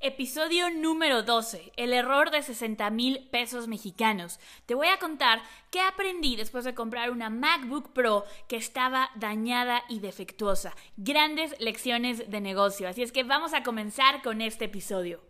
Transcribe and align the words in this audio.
Episodio 0.00 0.70
número 0.70 1.24
12. 1.24 1.72
El 1.76 1.92
error 1.92 2.30
de 2.30 2.40
60 2.40 2.88
mil 2.90 3.28
pesos 3.32 3.66
mexicanos. 3.66 4.38
Te 4.64 4.76
voy 4.76 4.86
a 4.86 5.00
contar 5.00 5.42
qué 5.72 5.80
aprendí 5.80 6.36
después 6.36 6.64
de 6.64 6.72
comprar 6.72 7.10
una 7.10 7.30
MacBook 7.30 7.92
Pro 7.92 8.24
que 8.46 8.54
estaba 8.54 9.10
dañada 9.16 9.82
y 9.88 9.98
defectuosa. 9.98 10.72
Grandes 10.96 11.56
lecciones 11.58 12.30
de 12.30 12.40
negocio. 12.40 12.88
Así 12.88 13.02
es 13.02 13.10
que 13.10 13.24
vamos 13.24 13.54
a 13.54 13.64
comenzar 13.64 14.22
con 14.22 14.40
este 14.40 14.66
episodio. 14.66 15.27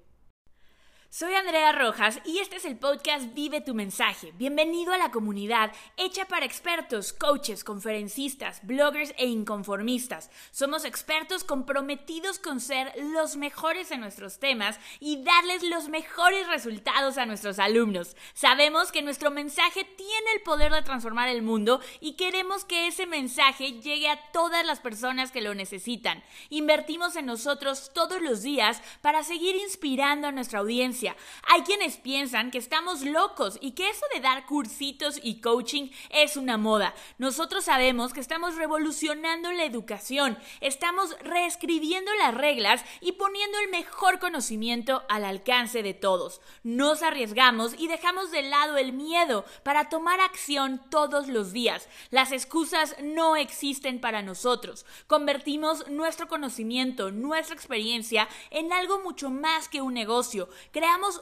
Soy 1.11 1.32
Andrea 1.32 1.72
Rojas 1.72 2.20
y 2.27 2.38
este 2.38 2.56
es 2.56 2.66
el 2.66 2.77
podcast 2.77 3.32
Vive 3.32 3.62
tu 3.62 3.75
mensaje. 3.75 4.34
Bienvenido 4.36 4.93
a 4.93 4.98
la 4.98 5.11
comunidad 5.11 5.72
hecha 5.96 6.27
para 6.27 6.45
expertos, 6.45 7.14
coaches, 7.14 7.64
conferencistas, 7.64 8.61
bloggers 8.62 9.14
e 9.16 9.25
inconformistas. 9.25 10.30
Somos 10.50 10.84
expertos 10.84 11.44
comprometidos 11.44 12.39
con 12.39 12.61
ser 12.61 12.93
los 13.14 13.36
mejores 13.36 13.90
en 13.90 14.00
nuestros 14.00 14.39
temas 14.39 14.79
y 15.00 15.25
darles 15.25 15.62
los 15.62 15.89
mejores 15.89 16.46
resultados 16.46 17.17
a 17.17 17.25
nuestros 17.25 17.59
alumnos. 17.59 18.14
Sabemos 18.34 18.93
que 18.93 19.00
nuestro 19.00 19.31
mensaje 19.31 19.84
tiene 19.84 20.32
el 20.34 20.43
poder 20.43 20.70
de 20.70 20.82
transformar 20.82 21.31
el 21.31 21.40
mundo 21.40 21.81
y 22.00 22.17
queremos 22.17 22.67
que 22.67 22.86
ese 22.86 23.06
mensaje 23.06 23.81
llegue 23.81 24.11
a 24.11 24.20
todas 24.32 24.64
las 24.67 24.81
personas 24.81 25.31
que 25.31 25.40
lo 25.40 25.54
necesitan. 25.54 26.22
Invertimos 26.50 27.17
en 27.17 27.25
nosotros 27.25 27.93
todos 27.95 28.20
los 28.20 28.43
días 28.43 28.82
para 29.00 29.25
seguir 29.25 29.56
inspirando 29.56 30.29
a 30.29 30.32
nuestra 30.32 30.59
audiencia 30.59 30.97
hay 31.07 31.62
quienes 31.62 31.96
piensan 31.96 32.50
que 32.50 32.58
estamos 32.58 33.02
locos 33.02 33.58
y 33.61 33.72
que 33.72 33.89
eso 33.89 34.05
de 34.14 34.20
dar 34.20 34.47
cursitos 34.47 35.20
y 35.22 35.41
coaching 35.41 35.91
es 36.11 36.36
una 36.36 36.58
moda. 36.58 36.94
Nosotros 37.19 37.64
sabemos 37.64 38.12
que 38.12 38.20
estamos 38.20 38.56
revolucionando 38.56 39.53
la 39.53 39.64
educación, 39.64 40.39
estamos 40.61 41.16
reescribiendo 41.20 42.12
las 42.14 42.34
reglas 42.34 42.84
y 43.00 43.12
poniendo 43.12 43.58
el 43.61 43.70
mejor 43.70 44.19
conocimiento 44.19 45.05
al 45.08 45.25
alcance 45.25 45.83
de 45.83 45.94
todos. 45.94 46.41
Nos 46.62 47.03
arriesgamos 47.03 47.75
y 47.78 47.89
dejamos 47.89 48.30
de 48.30 48.42
lado 48.42 48.77
el 48.77 48.92
miedo 48.92 49.45
para 49.62 49.89
tomar 49.89 50.20
acción 50.20 50.83
todos 50.91 51.28
los 51.28 51.53
días. 51.53 51.89
Las 52.11 52.33
excusas 52.33 52.97
no 53.03 53.36
existen 53.36 54.01
para 54.01 54.23
nosotros. 54.23 54.84
Convertimos 55.06 55.89
nuestro 55.89 56.28
conocimiento, 56.28 57.11
nuestra 57.11 57.55
experiencia 57.55 58.28
en 58.51 58.73
algo 58.73 59.01
mucho 59.01 59.30
más 59.30 59.69
que 59.69 59.83
un 59.83 59.95
negocio 59.95 60.48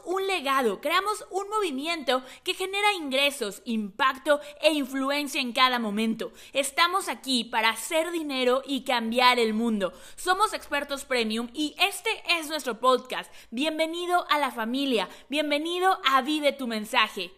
un 0.05 0.27
legado, 0.27 0.81
creamos 0.81 1.27
un 1.31 1.49
movimiento 1.49 2.23
que 2.45 2.55
genera 2.55 2.93
ingresos, 2.93 3.63
impacto 3.65 4.41
e 4.61 4.73
influencia 4.73 5.41
en 5.41 5.53
cada 5.53 5.81
momento. 5.81 6.33
Estamos 6.53 7.09
aquí 7.09 7.45
para 7.45 7.71
hacer 7.71 8.13
dinero 8.13 8.63
y 8.65 8.85
cambiar 8.85 9.41
el 9.41 9.55
mundo. 9.55 9.93
Somos 10.15 10.53
expertos 10.55 11.05
premium 11.05 11.49
y 11.53 11.75
este 11.79 12.11
es 12.39 12.49
nuestro 12.49 12.79
podcast. 12.79 13.33
Bienvenido 13.51 14.25
a 14.31 14.39
la 14.39 14.53
familia, 14.53 15.09
bienvenido 15.29 15.99
a 16.05 16.23
Vive 16.23 16.53
tu 16.53 16.69
mensaje. 16.69 17.33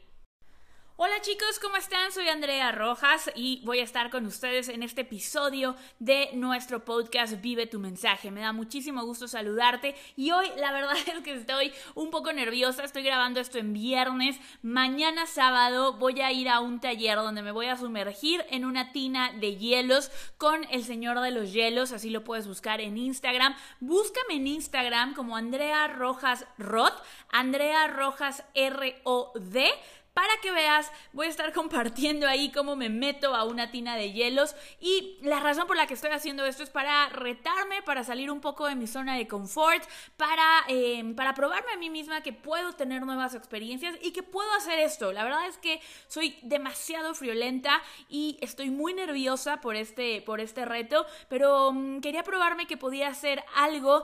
Hola 1.01 1.21
chicos, 1.21 1.61
¿cómo 1.61 1.77
están? 1.77 2.11
Soy 2.11 2.27
Andrea 2.29 2.73
Rojas 2.73 3.31
y 3.37 3.63
voy 3.65 3.79
a 3.79 3.85
estar 3.85 4.11
con 4.11 4.27
ustedes 4.27 4.69
en 4.69 4.83
este 4.83 5.03
episodio 5.03 5.77
de 6.01 6.31
nuestro 6.35 6.85
podcast 6.85 7.41
Vive 7.41 7.69
tu 7.69 7.79
mensaje. 7.79 8.33
Me 8.33 8.41
da 8.41 8.53
muchísimo 8.53 9.05
gusto 9.05 9.29
saludarte 9.29 9.95
y 10.17 10.33
hoy 10.33 10.51
la 10.57 10.73
verdad 10.73 10.97
es 11.07 11.23
que 11.23 11.35
estoy 11.35 11.73
un 11.95 12.11
poco 12.11 12.33
nerviosa. 12.33 12.83
Estoy 12.83 13.05
grabando 13.05 13.39
esto 13.39 13.59
en 13.59 13.75
viernes. 13.75 14.41
Mañana 14.63 15.27
sábado 15.27 15.93
voy 15.93 16.21
a 16.21 16.33
ir 16.33 16.49
a 16.49 16.59
un 16.59 16.81
taller 16.81 17.19
donde 17.19 17.43
me 17.43 17.53
voy 17.53 17.67
a 17.67 17.77
sumergir 17.77 18.45
en 18.51 18.65
una 18.65 18.91
tina 18.91 19.33
de 19.35 19.55
hielos 19.55 20.11
con 20.37 20.65
el 20.73 20.83
señor 20.83 21.21
de 21.21 21.31
los 21.31 21.53
hielos. 21.53 21.93
Así 21.93 22.11
lo 22.11 22.25
puedes 22.25 22.49
buscar 22.49 22.81
en 22.81 22.99
Instagram. 22.99 23.55
Búscame 23.79 24.35
en 24.35 24.49
Instagram 24.49 25.15
como 25.15 25.37
Andrea 25.37 25.87
Rojas 25.87 26.45
Rod, 26.59 26.93
Andrea 27.31 27.87
Rojas 27.87 28.43
R-O-D 28.55 29.71
para 30.19 30.41
que 30.43 30.51
veas, 30.51 30.91
voy 31.13 31.29
a 31.29 31.31
estar 31.31 31.53
compartiendo 31.61 32.27
ahí 32.27 32.51
cómo 32.51 32.75
me 32.75 32.89
meto 32.89 33.37
a 33.37 33.45
una 33.45 33.71
tina 33.71 33.95
de 33.95 34.11
hielos 34.11 34.57
y 34.81 35.17
la 35.23 35.39
razón 35.39 35.69
por 35.69 35.77
la 35.77 35.87
que 35.87 35.95
estoy 35.95 36.11
haciendo 36.11 36.45
esto 36.45 36.65
es 36.65 36.71
para 36.71 37.09
retarme, 37.11 37.83
para 37.83 38.03
salir 38.03 38.29
un 38.29 38.41
poco 38.41 38.67
de 38.67 38.75
mi 38.75 38.89
zona 38.89 39.17
de 39.17 39.29
confort, 39.29 39.85
para, 40.17 40.65
em, 40.67 41.15
para 41.15 41.35
probarme 41.35 41.71
a 41.71 41.77
mí 41.77 41.89
misma 41.89 42.21
que 42.21 42.33
puedo 42.33 42.73
tener 42.73 43.03
nuevas 43.07 43.37
experiencias 43.37 43.95
y 44.03 44.11
que 44.11 44.25
puedo 44.25 44.53
hacer 44.55 44.81
esto. 44.81 45.13
La 45.13 45.23
verdad 45.23 45.47
es 45.47 45.57
que 45.59 45.81
soy 46.09 46.37
demasiado 46.43 47.15
friolenta 47.15 47.81
y 48.09 48.39
estoy 48.41 48.71
muy 48.71 48.95
nerviosa 48.95 49.61
por 49.61 49.77
este, 49.77 50.21
por 50.23 50.41
este 50.41 50.65
reto, 50.65 51.07
pero 51.29 51.71
mm, 51.73 52.01
quería 52.01 52.25
probarme 52.25 52.67
que 52.67 52.77
podía 52.77 53.07
hacer 53.07 53.45
algo 53.55 54.03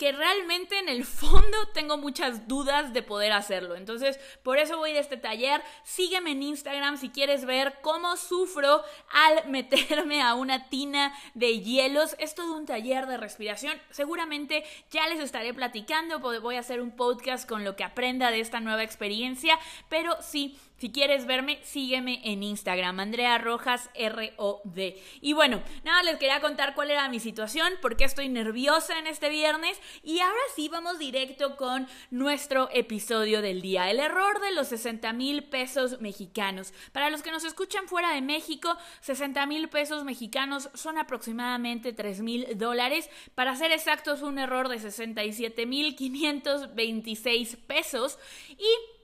que 0.00 0.12
realmente 0.12 0.78
en 0.78 0.88
el 0.88 1.04
fondo 1.04 1.68
tengo 1.74 1.98
muchas 1.98 2.48
dudas 2.48 2.94
de 2.94 3.02
poder 3.02 3.32
hacerlo. 3.32 3.76
Entonces, 3.76 4.18
por 4.42 4.56
eso 4.56 4.78
voy 4.78 4.94
de 4.94 4.98
este 4.98 5.18
taller. 5.18 5.62
Sígueme 5.84 6.30
en 6.30 6.42
Instagram 6.42 6.96
si 6.96 7.10
quieres 7.10 7.44
ver 7.44 7.80
cómo 7.82 8.16
sufro 8.16 8.82
al 9.10 9.46
meterme 9.50 10.22
a 10.22 10.34
una 10.36 10.70
tina 10.70 11.12
de 11.34 11.60
hielos. 11.60 12.16
Es 12.18 12.34
todo 12.34 12.56
un 12.56 12.64
taller 12.64 13.06
de 13.08 13.18
respiración. 13.18 13.78
Seguramente 13.90 14.64
ya 14.90 15.06
les 15.06 15.20
estaré 15.20 15.52
platicando. 15.52 16.18
Voy 16.18 16.56
a 16.56 16.60
hacer 16.60 16.80
un 16.80 16.96
podcast 16.96 17.46
con 17.46 17.62
lo 17.62 17.76
que 17.76 17.84
aprenda 17.84 18.30
de 18.30 18.40
esta 18.40 18.58
nueva 18.58 18.82
experiencia. 18.82 19.58
Pero 19.90 20.16
sí 20.22 20.58
si 20.80 20.90
quieres 20.90 21.26
verme, 21.26 21.60
sígueme 21.62 22.22
en 22.24 22.42
Instagram, 22.42 23.00
Andrea 23.00 23.36
Rojas 23.36 23.90
R-O-D. 23.92 24.98
Y 25.20 25.34
bueno, 25.34 25.62
nada, 25.84 26.02
les 26.04 26.16
quería 26.16 26.40
contar 26.40 26.74
cuál 26.74 26.90
era 26.90 27.06
mi 27.10 27.20
situación, 27.20 27.74
por 27.82 27.98
qué 27.98 28.04
estoy 28.04 28.30
nerviosa 28.30 28.98
en 28.98 29.06
este 29.06 29.28
viernes. 29.28 29.78
Y 30.02 30.20
ahora 30.20 30.40
sí, 30.56 30.70
vamos 30.70 30.98
directo 30.98 31.58
con 31.58 31.86
nuestro 32.10 32.70
episodio 32.72 33.42
del 33.42 33.60
día. 33.60 33.90
El 33.90 34.00
error 34.00 34.40
de 34.40 34.52
los 34.52 34.68
60 34.68 35.12
mil 35.12 35.44
pesos 35.44 36.00
mexicanos. 36.00 36.72
Para 36.92 37.10
los 37.10 37.20
que 37.20 37.30
nos 37.30 37.44
escuchan 37.44 37.86
fuera 37.86 38.14
de 38.14 38.22
México, 38.22 38.74
60 39.02 39.44
mil 39.44 39.68
pesos 39.68 40.04
mexicanos 40.04 40.70
son 40.72 40.96
aproximadamente 40.96 41.92
3 41.92 42.22
mil 42.22 42.56
dólares. 42.56 43.10
Para 43.34 43.54
ser 43.54 43.70
exactos, 43.72 44.22
un 44.22 44.38
error 44.38 44.70
de 44.70 44.78
67 44.78 45.66
mil 45.66 45.94
526 45.94 47.56
pesos. 47.66 48.18
Y 48.56 48.99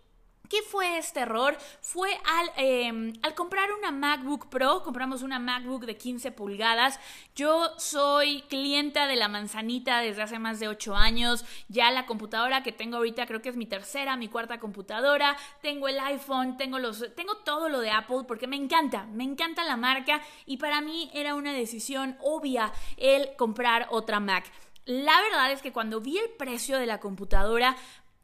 ¿Qué 0.48 0.62
fue 0.62 0.98
este 0.98 1.20
error? 1.20 1.56
Fue 1.80 2.10
al, 2.24 2.50
em, 2.56 3.12
al, 3.22 3.34
comprar 3.34 3.72
una 3.72 3.90
MacBook 3.90 4.48
Pro, 4.48 4.82
compramos 4.82 5.22
una 5.22 5.38
MacBook 5.38 5.84
de 5.86 5.96
15 5.96 6.30
pulgadas. 6.32 7.00
Yo 7.34 7.72
soy 7.78 8.42
clienta 8.42 9.06
de 9.06 9.16
la 9.16 9.28
manzanita 9.28 10.00
desde 10.00 10.22
hace 10.22 10.38
más 10.38 10.60
de 10.60 10.68
8 10.68 10.94
años. 10.94 11.44
Ya 11.68 11.90
la 11.90 12.06
computadora 12.06 12.62
que 12.62 12.72
tengo 12.72 12.98
ahorita 12.98 13.26
creo 13.26 13.42
que 13.42 13.48
es 13.48 13.56
mi 13.56 13.66
tercera, 13.66 14.16
mi 14.16 14.28
cuarta 14.28 14.58
computadora. 14.58 15.36
Tengo 15.62 15.88
el 15.88 15.98
iPhone, 16.00 16.56
tengo, 16.56 16.78
los, 16.78 17.14
tengo 17.14 17.36
todo 17.38 17.68
lo 17.68 17.80
de 17.80 17.90
Apple 17.90 18.24
porque 18.26 18.46
me 18.46 18.56
encanta, 18.56 19.06
me 19.12 19.24
encanta 19.24 19.64
la 19.64 19.76
marca 19.76 20.20
y 20.46 20.58
para 20.58 20.80
mí 20.80 21.10
era 21.12 21.34
una 21.34 21.52
decisión 21.52 22.16
obvia 22.20 22.72
el 22.96 23.34
comprar 23.36 23.88
otra 23.90 24.20
Mac. 24.20 24.44
La 24.84 25.20
verdad 25.20 25.50
es 25.50 25.62
que 25.62 25.72
cuando 25.72 26.00
vi 26.00 26.16
el 26.16 26.30
precio 26.38 26.78
de 26.78 26.86
la 26.86 27.00
computadora 27.00 27.76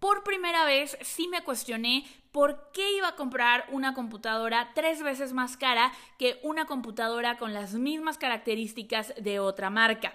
por 0.03 0.25
primera 0.25 0.65
vez 0.65 0.99
sí 1.03 1.29
me 1.29 1.45
cuestioné 1.45 2.05
por 2.33 2.73
qué 2.73 2.97
iba 2.97 3.07
a 3.07 3.15
comprar 3.15 3.67
una 3.71 3.95
computadora 3.95 4.73
tres 4.75 5.01
veces 5.01 5.33
más 5.33 5.57
cara 5.57 5.93
que 6.19 6.41
una 6.43 6.65
computadora 6.65 7.39
con 7.39 7.55
las 7.55 7.75
mismas 7.75 8.19
características 8.19 9.15
de 9.17 9.39
otra 9.39 9.71
marca. 9.71 10.13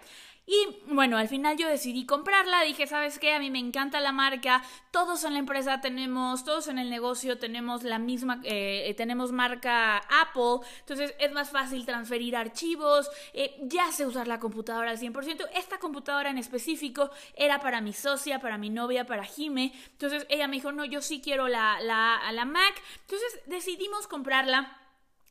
Y 0.49 0.77
bueno, 0.87 1.17
al 1.17 1.27
final 1.27 1.57
yo 1.57 1.67
decidí 1.67 2.05
comprarla, 2.05 2.63
dije, 2.63 2.87
¿sabes 2.87 3.19
qué? 3.19 3.33
A 3.33 3.39
mí 3.39 3.51
me 3.51 3.59
encanta 3.59 3.99
la 3.99 4.13
marca, 4.13 4.63
todos 4.91 5.25
en 5.25 5.33
la 5.33 5.39
empresa 5.39 5.81
tenemos, 5.81 6.45
todos 6.45 6.69
en 6.69 6.79
el 6.79 6.89
negocio 6.89 7.37
tenemos 7.37 7.83
la 7.83 7.99
misma, 7.99 8.39
eh, 8.45 8.93
tenemos 8.95 9.33
marca 9.33 9.97
Apple, 9.97 10.65
entonces 10.79 11.13
es 11.19 11.33
más 11.33 11.49
fácil 11.49 11.85
transferir 11.85 12.37
archivos, 12.37 13.09
eh, 13.33 13.57
ya 13.63 13.91
sé 13.91 14.05
usar 14.05 14.29
la 14.29 14.39
computadora 14.39 14.91
al 14.91 14.97
100%, 14.97 15.49
esta 15.53 15.79
computadora 15.79 16.29
en 16.29 16.37
específico 16.37 17.11
era 17.35 17.59
para 17.59 17.81
mi 17.81 17.91
socia, 17.91 18.39
para 18.39 18.57
mi 18.57 18.69
novia, 18.69 19.05
para 19.05 19.25
Jime, 19.25 19.73
entonces 19.91 20.25
ella 20.29 20.47
me 20.47 20.55
dijo, 20.55 20.71
no, 20.71 20.85
yo 20.85 21.01
sí 21.01 21.19
quiero 21.19 21.49
la, 21.49 21.81
la, 21.81 22.21
la 22.31 22.45
Mac, 22.45 22.81
entonces 23.01 23.41
decidimos 23.47 24.07
comprarla. 24.07 24.86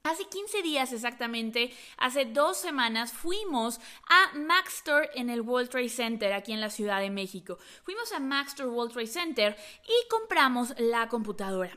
Hace 0.06 0.25
15 0.26 0.62
días 0.62 0.93
exactamente, 0.93 1.73
hace 1.97 2.26
dos 2.26 2.58
semanas, 2.58 3.12
fuimos 3.12 3.81
a 4.08 4.38
Maxtor 4.38 5.11
en 5.17 5.31
el 5.31 5.41
World 5.41 5.69
Trade 5.69 5.88
Center 5.88 6.32
aquí 6.32 6.53
en 6.53 6.61
la 6.61 6.70
Ciudad 6.70 7.00
de 7.00 7.11
México. 7.11 7.58
Fuimos 7.82 8.12
a 8.12 8.20
Maxtor 8.20 8.69
World 8.69 8.93
Trade 8.93 9.08
Center 9.08 9.56
y 9.82 10.08
compramos 10.08 10.75
la 10.79 11.08
computadora. 11.08 11.76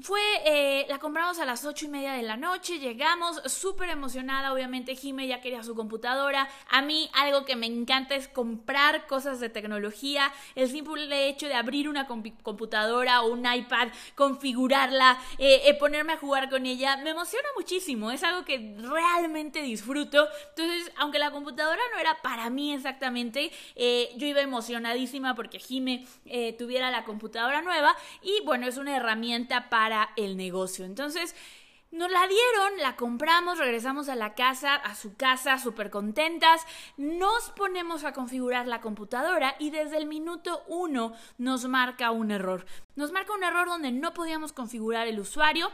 Fue, 0.00 0.20
eh, 0.44 0.86
la 0.88 0.98
compramos 0.98 1.38
a 1.38 1.44
las 1.44 1.64
ocho 1.64 1.86
y 1.86 1.88
media 1.88 2.12
de 2.12 2.22
la 2.22 2.36
noche, 2.36 2.78
llegamos 2.78 3.42
súper 3.46 3.90
emocionada, 3.90 4.52
obviamente 4.52 4.94
Jime 4.94 5.26
ya 5.26 5.40
quería 5.40 5.62
su 5.62 5.74
computadora, 5.74 6.48
a 6.70 6.82
mí 6.82 7.10
algo 7.14 7.44
que 7.44 7.56
me 7.56 7.66
encanta 7.66 8.14
es 8.14 8.28
comprar 8.28 9.06
cosas 9.06 9.40
de 9.40 9.48
tecnología, 9.48 10.32
el 10.54 10.68
simple 10.68 11.28
hecho 11.28 11.48
de 11.48 11.54
abrir 11.54 11.88
una 11.88 12.06
computadora 12.06 13.22
o 13.22 13.32
un 13.32 13.44
iPad, 13.52 13.88
configurarla, 14.14 15.18
eh, 15.38 15.62
eh, 15.66 15.74
ponerme 15.74 16.12
a 16.12 16.18
jugar 16.18 16.48
con 16.48 16.66
ella, 16.66 16.96
me 16.98 17.10
emociona 17.10 17.48
muchísimo, 17.56 18.10
es 18.12 18.22
algo 18.22 18.44
que 18.44 18.76
realmente 18.78 19.62
disfruto, 19.62 20.28
entonces 20.50 20.92
aunque 20.96 21.18
la 21.18 21.32
computadora 21.32 21.80
no 21.92 21.98
era 21.98 22.22
para 22.22 22.50
mí 22.50 22.72
exactamente, 22.72 23.50
yo 24.16 24.26
iba 24.26 24.40
emocionadísima 24.40 25.34
porque 25.34 25.58
Jime 25.58 26.06
tuviera 26.58 26.90
la 26.90 27.04
computadora 27.04 27.62
nueva 27.62 27.96
y 28.22 28.44
bueno, 28.44 28.66
es 28.66 28.76
una 28.76 28.96
herramienta 28.96 29.68
para 29.68 29.87
el 30.16 30.36
negocio. 30.36 30.84
Entonces, 30.84 31.34
nos 31.90 32.10
la 32.10 32.26
dieron, 32.26 32.78
la 32.82 32.96
compramos, 32.96 33.58
regresamos 33.58 34.10
a 34.10 34.14
la 34.14 34.34
casa, 34.34 34.74
a 34.74 34.94
su 34.94 35.16
casa, 35.16 35.58
súper 35.58 35.90
contentas, 35.90 36.66
nos 36.98 37.50
ponemos 37.50 38.04
a 38.04 38.12
configurar 38.12 38.66
la 38.66 38.82
computadora 38.82 39.56
y 39.58 39.70
desde 39.70 39.96
el 39.96 40.06
minuto 40.06 40.64
uno 40.68 41.14
nos 41.38 41.66
marca 41.66 42.10
un 42.10 42.30
error. 42.30 42.66
Nos 42.94 43.10
marca 43.10 43.32
un 43.32 43.42
error 43.42 43.68
donde 43.68 43.90
no 43.90 44.12
podíamos 44.12 44.52
configurar 44.52 45.06
el 45.06 45.18
usuario 45.18 45.70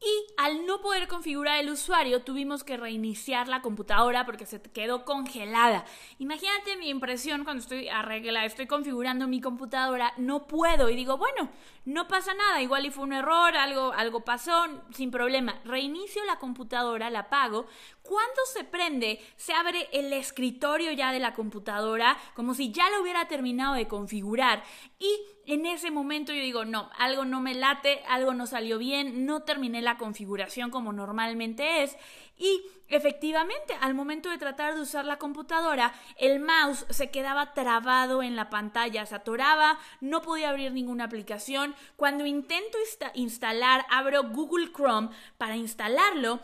y 0.00 0.32
al 0.36 0.64
no 0.64 0.80
poder 0.80 1.08
configurar 1.08 1.58
el 1.58 1.70
usuario, 1.70 2.22
tuvimos 2.22 2.62
que 2.62 2.76
reiniciar 2.76 3.48
la 3.48 3.62
computadora 3.62 4.24
porque 4.24 4.46
se 4.46 4.62
quedó 4.62 5.04
congelada. 5.04 5.84
Imagínate 6.18 6.76
mi 6.76 6.88
impresión 6.88 7.42
cuando 7.42 7.62
estoy 7.62 7.88
arreglada, 7.88 8.46
estoy 8.46 8.68
configurando 8.68 9.26
mi 9.26 9.40
computadora, 9.40 10.12
no 10.16 10.46
puedo 10.46 10.88
y 10.88 10.94
digo, 10.94 11.18
bueno, 11.18 11.50
no 11.84 12.06
pasa 12.06 12.32
nada, 12.34 12.62
igual 12.62 12.86
y 12.86 12.90
fue 12.90 13.04
un 13.04 13.12
error, 13.12 13.56
algo, 13.56 13.92
algo 13.92 14.24
pasó, 14.24 14.66
sin 14.92 15.10
problema. 15.10 15.58
Reinicio 15.64 16.24
la 16.26 16.38
computadora, 16.38 17.10
la 17.10 17.20
apago. 17.20 17.66
Cuando 18.02 18.40
se 18.52 18.62
prende, 18.62 19.20
se 19.36 19.52
abre 19.52 19.88
el 19.92 20.12
escritorio 20.12 20.92
ya 20.92 21.12
de 21.12 21.18
la 21.18 21.34
computadora, 21.34 22.16
como 22.34 22.54
si 22.54 22.70
ya 22.70 22.88
lo 22.90 23.02
hubiera 23.02 23.26
terminado 23.26 23.74
de 23.74 23.88
configurar. 23.88 24.62
Y 24.98 25.18
en 25.48 25.64
ese 25.64 25.90
momento 25.90 26.34
yo 26.34 26.42
digo, 26.42 26.66
no, 26.66 26.90
algo 26.98 27.24
no 27.24 27.40
me 27.40 27.54
late, 27.54 28.02
algo 28.06 28.34
no 28.34 28.46
salió 28.46 28.76
bien, 28.76 29.24
no 29.24 29.40
terminé 29.44 29.80
la 29.80 29.96
configuración 29.96 30.70
como 30.70 30.92
normalmente 30.92 31.82
es. 31.82 31.96
Y 32.36 32.66
efectivamente, 32.88 33.74
al 33.80 33.94
momento 33.94 34.28
de 34.28 34.36
tratar 34.36 34.74
de 34.74 34.82
usar 34.82 35.06
la 35.06 35.16
computadora, 35.16 35.94
el 36.18 36.38
mouse 36.40 36.84
se 36.90 37.10
quedaba 37.10 37.54
trabado 37.54 38.22
en 38.22 38.36
la 38.36 38.50
pantalla, 38.50 39.06
se 39.06 39.14
atoraba, 39.14 39.78
no 40.02 40.20
podía 40.20 40.50
abrir 40.50 40.72
ninguna 40.72 41.04
aplicación. 41.04 41.74
Cuando 41.96 42.26
intento 42.26 42.76
instalar, 43.14 43.86
abro 43.88 44.24
Google 44.24 44.70
Chrome 44.70 45.08
para 45.38 45.56
instalarlo 45.56 46.40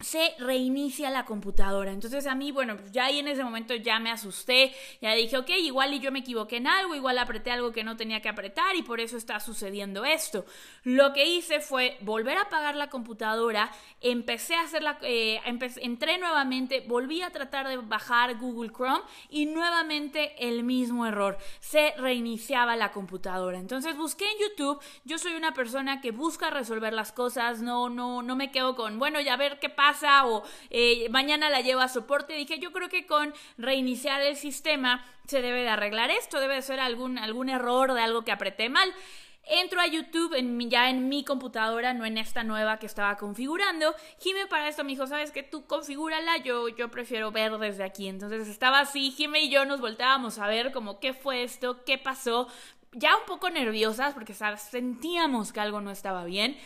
se 0.00 0.36
reinicia 0.38 1.10
la 1.10 1.24
computadora. 1.24 1.90
Entonces 1.90 2.28
a 2.28 2.36
mí, 2.36 2.52
bueno, 2.52 2.76
pues 2.76 2.92
ya 2.92 3.06
ahí 3.06 3.18
en 3.18 3.26
ese 3.26 3.42
momento 3.42 3.74
ya 3.74 3.98
me 3.98 4.12
asusté, 4.12 4.72
ya 5.00 5.12
dije, 5.14 5.36
ok, 5.36 5.50
igual 5.58 5.92
y 5.92 5.98
yo 5.98 6.12
me 6.12 6.20
equivoqué 6.20 6.58
en 6.58 6.68
algo, 6.68 6.94
igual 6.94 7.18
apreté 7.18 7.50
algo 7.50 7.72
que 7.72 7.82
no 7.82 7.96
tenía 7.96 8.22
que 8.22 8.28
apretar 8.28 8.76
y 8.76 8.82
por 8.82 9.00
eso 9.00 9.16
está 9.16 9.40
sucediendo 9.40 10.04
esto. 10.04 10.44
Lo 10.84 11.12
que 11.12 11.26
hice 11.26 11.58
fue 11.58 11.98
volver 12.02 12.38
a 12.38 12.42
apagar 12.42 12.76
la 12.76 12.90
computadora, 12.90 13.72
empecé 14.00 14.54
a 14.54 14.62
hacer 14.62 14.84
la, 14.84 14.98
eh, 15.02 15.40
entré 15.44 16.18
nuevamente, 16.18 16.84
volví 16.86 17.22
a 17.22 17.30
tratar 17.30 17.66
de 17.66 17.78
bajar 17.78 18.38
Google 18.38 18.70
Chrome 18.70 19.02
y 19.30 19.46
nuevamente 19.46 20.46
el 20.46 20.62
mismo 20.62 21.06
error, 21.06 21.38
se 21.58 21.92
reiniciaba 21.98 22.76
la 22.76 22.92
computadora. 22.92 23.58
Entonces 23.58 23.96
busqué 23.96 24.26
en 24.26 24.48
YouTube, 24.48 24.80
yo 25.04 25.18
soy 25.18 25.34
una 25.34 25.54
persona 25.54 26.00
que 26.00 26.12
busca 26.12 26.50
resolver 26.50 26.92
las 26.92 27.10
cosas, 27.10 27.62
no, 27.62 27.88
no, 27.88 28.22
no 28.22 28.36
me 28.36 28.52
quedo 28.52 28.76
con, 28.76 29.00
bueno, 29.00 29.20
ya 29.20 29.36
ver 29.36 29.58
qué 29.58 29.68
pasa 29.68 29.87
o 30.24 30.42
eh, 30.70 31.08
mañana 31.10 31.50
la 31.50 31.60
llevo 31.60 31.80
a 31.80 31.88
soporte. 31.88 32.34
Dije, 32.34 32.58
yo 32.58 32.72
creo 32.72 32.88
que 32.88 33.06
con 33.06 33.32
reiniciar 33.56 34.20
el 34.22 34.36
sistema 34.36 35.04
se 35.26 35.42
debe 35.42 35.62
de 35.62 35.68
arreglar 35.68 36.10
esto, 36.10 36.40
debe 36.40 36.54
de 36.54 36.62
ser 36.62 36.80
algún, 36.80 37.18
algún 37.18 37.48
error 37.48 37.92
de 37.92 38.00
algo 38.00 38.24
que 38.24 38.32
apreté 38.32 38.68
mal. 38.68 38.92
Entro 39.50 39.80
a 39.80 39.86
YouTube 39.86 40.34
en 40.34 40.68
ya 40.68 40.90
en 40.90 41.08
mi 41.08 41.24
computadora, 41.24 41.94
no 41.94 42.04
en 42.04 42.18
esta 42.18 42.44
nueva 42.44 42.78
que 42.78 42.84
estaba 42.84 43.16
configurando. 43.16 43.94
Jime 44.20 44.46
para 44.46 44.68
esto 44.68 44.84
me 44.84 44.90
dijo, 44.90 45.06
¿sabes 45.06 45.30
qué? 45.30 45.42
Tú 45.42 45.64
configúrala, 45.64 46.36
yo, 46.38 46.68
yo 46.68 46.90
prefiero 46.90 47.32
ver 47.32 47.56
desde 47.56 47.82
aquí. 47.82 48.08
Entonces 48.08 48.46
estaba 48.46 48.80
así, 48.80 49.10
Jime 49.10 49.40
y 49.40 49.48
yo 49.48 49.64
nos 49.64 49.80
volteábamos 49.80 50.38
a 50.38 50.46
ver 50.46 50.70
como 50.70 51.00
qué 51.00 51.14
fue 51.14 51.44
esto, 51.44 51.82
qué 51.84 51.96
pasó. 51.96 52.48
Ya 52.92 53.16
un 53.16 53.24
poco 53.26 53.48
nerviosas 53.48 54.12
porque 54.12 54.34
sentíamos 54.34 55.52
que 55.52 55.60
algo 55.60 55.80
no 55.80 55.90
estaba 55.90 56.24
bien. 56.24 56.58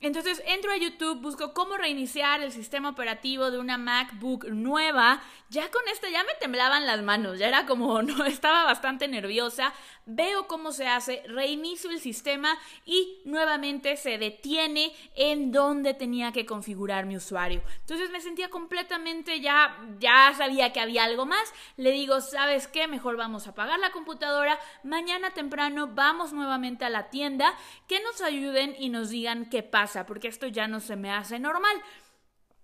Entonces 0.00 0.40
entro 0.46 0.70
a 0.70 0.76
YouTube, 0.76 1.20
busco 1.20 1.52
cómo 1.52 1.76
reiniciar 1.76 2.40
el 2.40 2.52
sistema 2.52 2.90
operativo 2.90 3.50
de 3.50 3.58
una 3.58 3.78
MacBook 3.78 4.44
nueva. 4.44 5.20
Ya 5.50 5.70
con 5.72 5.82
esto 5.92 6.06
ya 6.08 6.22
me 6.22 6.34
temblaban 6.38 6.86
las 6.86 7.02
manos, 7.02 7.38
ya 7.38 7.48
era 7.48 7.66
como, 7.66 8.00
no, 8.02 8.24
estaba 8.24 8.62
bastante 8.62 9.08
nerviosa. 9.08 9.74
Veo 10.06 10.46
cómo 10.46 10.70
se 10.70 10.86
hace, 10.86 11.22
reinicio 11.26 11.90
el 11.90 11.98
sistema 11.98 12.56
y 12.86 13.20
nuevamente 13.24 13.96
se 13.96 14.18
detiene 14.18 14.92
en 15.16 15.50
donde 15.50 15.94
tenía 15.94 16.30
que 16.30 16.46
configurar 16.46 17.04
mi 17.04 17.16
usuario. 17.16 17.62
Entonces 17.80 18.10
me 18.10 18.20
sentía 18.20 18.50
completamente 18.50 19.40
ya, 19.40 19.76
ya 19.98 20.32
sabía 20.36 20.72
que 20.72 20.80
había 20.80 21.04
algo 21.04 21.26
más. 21.26 21.52
Le 21.76 21.90
digo, 21.90 22.20
¿sabes 22.20 22.68
qué? 22.68 22.86
Mejor 22.86 23.16
vamos 23.16 23.46
a 23.46 23.50
apagar 23.50 23.80
la 23.80 23.90
computadora. 23.90 24.58
Mañana 24.84 25.30
temprano 25.30 25.88
vamos 25.88 26.32
nuevamente 26.32 26.84
a 26.84 26.90
la 26.90 27.10
tienda, 27.10 27.52
que 27.88 28.00
nos 28.00 28.20
ayuden 28.20 28.76
y 28.78 28.90
nos 28.90 29.10
digan 29.10 29.50
qué 29.50 29.62
pasa 29.64 29.87
porque 30.06 30.28
esto 30.28 30.46
ya 30.46 30.68
no 30.68 30.80
se 30.80 30.96
me 30.96 31.10
hace 31.10 31.38
normal. 31.38 31.82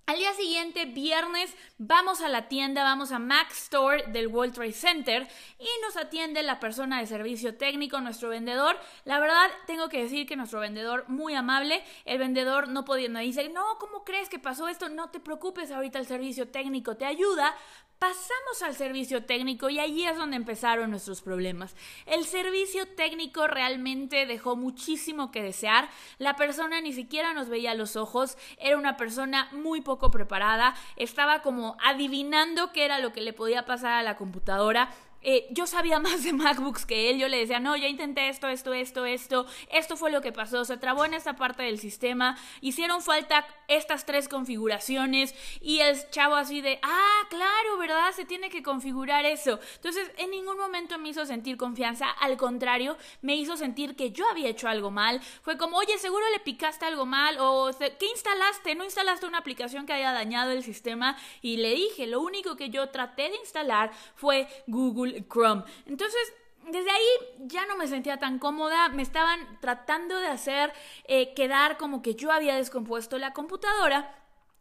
Al 0.07 0.19
día 0.19 0.35
siguiente, 0.35 0.85
viernes, 0.85 1.57
vamos 1.79 2.21
a 2.21 2.29
la 2.29 2.47
tienda, 2.47 2.85
vamos 2.85 3.11
a 3.11 3.19
Mac 3.19 3.51
Store 3.53 4.05
del 4.09 4.27
World 4.27 4.53
Trade 4.53 4.73
Center 4.73 5.27
y 5.59 5.67
nos 5.83 5.97
atiende 5.97 6.43
la 6.43 6.61
persona 6.61 7.01
de 7.01 7.07
servicio 7.07 7.57
técnico, 7.57 7.99
nuestro 8.03 8.29
vendedor. 8.29 8.79
La 9.07 9.19
verdad, 9.19 9.51
tengo 9.67 9.89
que 9.89 10.03
decir 10.03 10.27
que 10.27 10.37
nuestro 10.37 10.61
vendedor 10.61 11.09
muy 11.09 11.35
amable, 11.35 11.83
el 12.05 12.19
vendedor 12.19 12.69
no 12.69 12.85
podía, 12.85 13.09
no 13.09 13.21
dice, 13.21 13.49
no, 13.49 13.79
¿cómo 13.79 14.05
crees 14.05 14.29
que 14.29 14.39
pasó 14.39 14.69
esto? 14.69 14.91
No 14.91 15.09
te 15.09 15.21
preocupes, 15.21 15.71
ahorita 15.71 15.99
el 15.99 16.07
servicio 16.07 16.49
técnico 16.49 16.99
te 16.99 17.07
ayuda, 17.07 17.57
Pasamos 18.05 18.63
al 18.63 18.75
servicio 18.75 19.25
técnico 19.25 19.71
y 19.71 19.79
allí 19.79 20.07
es 20.07 20.19
donde 20.19 20.37
empezaron 20.37 20.91
nuestros 20.91 21.23
problemas. 21.23 21.75
El 22.05 22.27
servicio 22.27 22.87
técnico 22.87 23.47
realmente 23.47 24.27
dejó 24.27 24.57
muchísimo 24.57 25.31
que 25.31 25.43
desear. 25.43 25.89
La 26.19 26.37
persona 26.37 26.83
ni 26.83 26.93
siquiera 26.93 27.33
nos 27.33 27.49
veía 27.49 27.73
los 27.73 27.97
ojos, 27.97 28.37
era 28.59 28.77
una 28.77 28.99
persona 28.99 29.49
muy 29.53 29.81
poco 29.81 30.11
preparada, 30.11 30.75
estaba 30.97 31.41
como 31.41 31.79
adivinando 31.83 32.73
qué 32.73 32.85
era 32.85 32.99
lo 32.99 33.15
que 33.15 33.23
le 33.23 33.33
podía 33.33 33.65
pasar 33.65 33.93
a 33.93 34.03
la 34.03 34.19
computadora 34.19 34.91
eh, 35.25 35.47
yo 35.51 35.67
sabía 35.67 35.99
más 36.01 36.23
de 36.23 36.33
MacBooks 36.33 36.87
que 36.87 37.11
él, 37.11 37.19
yo 37.19 37.29
le 37.29 37.39
decía, 37.39 37.61
no, 37.61 37.77
ya 37.77 37.89
intenté 37.89 38.29
esto, 38.29 38.49
esto, 38.49 38.73
esto, 38.75 39.05
esto, 39.07 39.47
esto 39.71 39.97
fue 39.97 40.11
lo 40.11 40.21
que 40.21 40.33
pasó, 40.33 40.65
se 40.65 40.77
trabó 40.77 41.05
en 41.05 41.15
esta 41.15 41.37
parte 41.37 41.63
del 41.63 41.79
sistema, 41.79 42.37
hicieron 42.61 43.03
falta 43.03 43.47
estas 43.69 44.07
tres 44.07 44.29
configuraciones 44.29 45.35
y 45.61 45.81
el 45.81 46.09
chavo 46.11 46.37
así 46.37 46.61
de, 46.61 46.79
ah, 46.83 47.27
claro, 47.31 47.79
¿verdad? 47.79 48.13
Se 48.13 48.25
tiene 48.25 48.51
que 48.51 48.63
configurar 48.63 49.25
eso. 49.25 49.59
Entonces, 49.77 50.11
en 50.19 50.31
ningún 50.31 50.59
momento 50.59 50.99
me 50.99 51.09
hizo 51.09 51.25
sentir 51.27 51.57
confianza, 51.57 52.11
al 52.11 52.37
contrario, 52.37 52.97
me 53.23 53.37
hizo 53.37 53.57
sentir 53.57 53.97
que 53.97 54.11
yo 54.11 54.29
había 54.29 54.49
hecho 54.49 54.69
algo 54.69 54.91
mal. 54.91 55.21
Fue 55.43 55.57
como, 55.57 55.79
oye, 55.79 55.99
seguro 55.99 56.25
le 56.33 56.41
picaste 56.41 56.85
algo 56.85 57.07
mal 57.07 57.37
o 57.41 57.71
¿qué 57.79 58.07
instalaste? 58.11 58.75
¿No 58.75 58.85
instalaste 58.85 59.27
una 59.27 59.39
aplicación 59.39 59.87
que 59.87 59.93
haya 59.93 60.13
dañado 60.13 60.53
el 60.53 60.63
sistema? 60.63 61.17
Y 61.41 61.57
le 61.57 61.75
dije, 61.75 62.07
lo 62.07 62.21
único 62.21 62.57
que 62.57 62.71
yo 62.71 62.89
traté 62.91 63.31
de 63.31 63.37
instalar 63.37 63.91
fue 64.15 64.49
Google 64.67 65.14
Chrome. 65.29 65.65
Entonces, 65.87 66.33
desde 66.71 66.91
ahí 66.91 67.47
ya 67.47 67.67
no 67.67 67.77
me 67.77 67.89
sentía 67.89 68.19
tan 68.19 68.39
cómoda, 68.39 68.89
me 68.89 69.03
estaban 69.03 69.61
tratando 69.61 70.19
de 70.19 70.29
hacer 70.29 70.73
eh, 71.07 71.35
quedar 71.35 71.77
como 71.77 72.03
que 72.03 72.15
yo 72.15 72.33
había 72.33 72.57
descompuesto 72.57 73.19
la 73.19 73.33
computadora. 73.33 74.15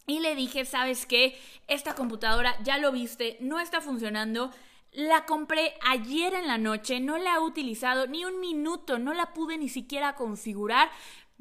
Y 0.05 0.19
le 0.19 0.35
dije, 0.35 0.65
¿sabes 0.65 1.05
qué? 1.05 1.39
Esta 1.67 1.95
computadora, 1.95 2.57
ya 2.61 2.77
lo 2.77 2.91
viste, 2.91 3.37
no 3.39 3.59
está 3.59 3.79
funcionando. 3.79 4.51
La 4.91 5.25
compré 5.25 5.73
ayer 5.87 6.33
en 6.33 6.45
la 6.45 6.57
noche, 6.57 6.99
no 6.99 7.17
la 7.17 7.35
he 7.35 7.39
utilizado 7.39 8.05
ni 8.05 8.25
un 8.25 8.39
minuto, 8.39 8.99
no 8.99 9.13
la 9.13 9.33
pude 9.33 9.57
ni 9.57 9.69
siquiera 9.69 10.15
configurar 10.15 10.91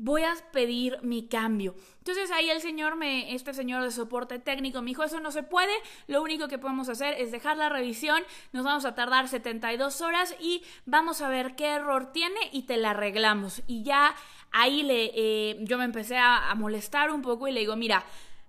voy 0.03 0.25
a 0.25 0.35
pedir 0.51 0.99
mi 1.03 1.29
cambio. 1.29 1.77
Entonces 1.99 2.33
ahí 2.33 2.51
el 2.51 2.61
señor, 2.61 2.97
me, 2.97 3.35
este 3.35 3.55
señor 3.55 3.85
de 3.85 3.93
soporte 3.93 4.41
técnico 4.41 4.83
me 4.83 4.89
dijo, 4.89 5.05
eso 5.05 5.21
no 5.21 5.31
se 5.31 5.45
puede, 5.45 5.73
lo 6.09 6.21
único 6.23 6.49
que 6.49 6.59
podemos 6.59 6.89
hacer 6.89 7.15
es 7.21 7.31
dejar 7.31 7.57
la 7.57 7.69
revisión, 7.69 8.21
nos 8.53 8.65
vamos 8.65 8.85
a 8.85 8.97
tardar 8.97 9.29
72 9.29 10.01
horas 10.01 10.35
y 10.41 10.65
vamos 10.87 11.23
a 11.23 11.29
ver 11.29 11.55
qué 11.55 11.67
error 11.67 12.13
tiene 12.13 12.41
y 12.51 12.63
te 12.63 12.79
la 12.79 12.91
arreglamos. 12.91 13.63
Y 13.69 13.85
ya 13.85 14.17
ahí 14.51 14.83
le, 14.83 15.13
eh, 15.15 15.59
yo 15.61 15.79
me 15.79 15.85
empecé 15.85 16.19
a 16.19 16.53
molestar 16.57 17.13
un 17.13 17.23
poco 17.23 17.47
y 17.47 17.53
le 17.53 17.61
digo, 17.61 17.77
mira, 17.77 18.05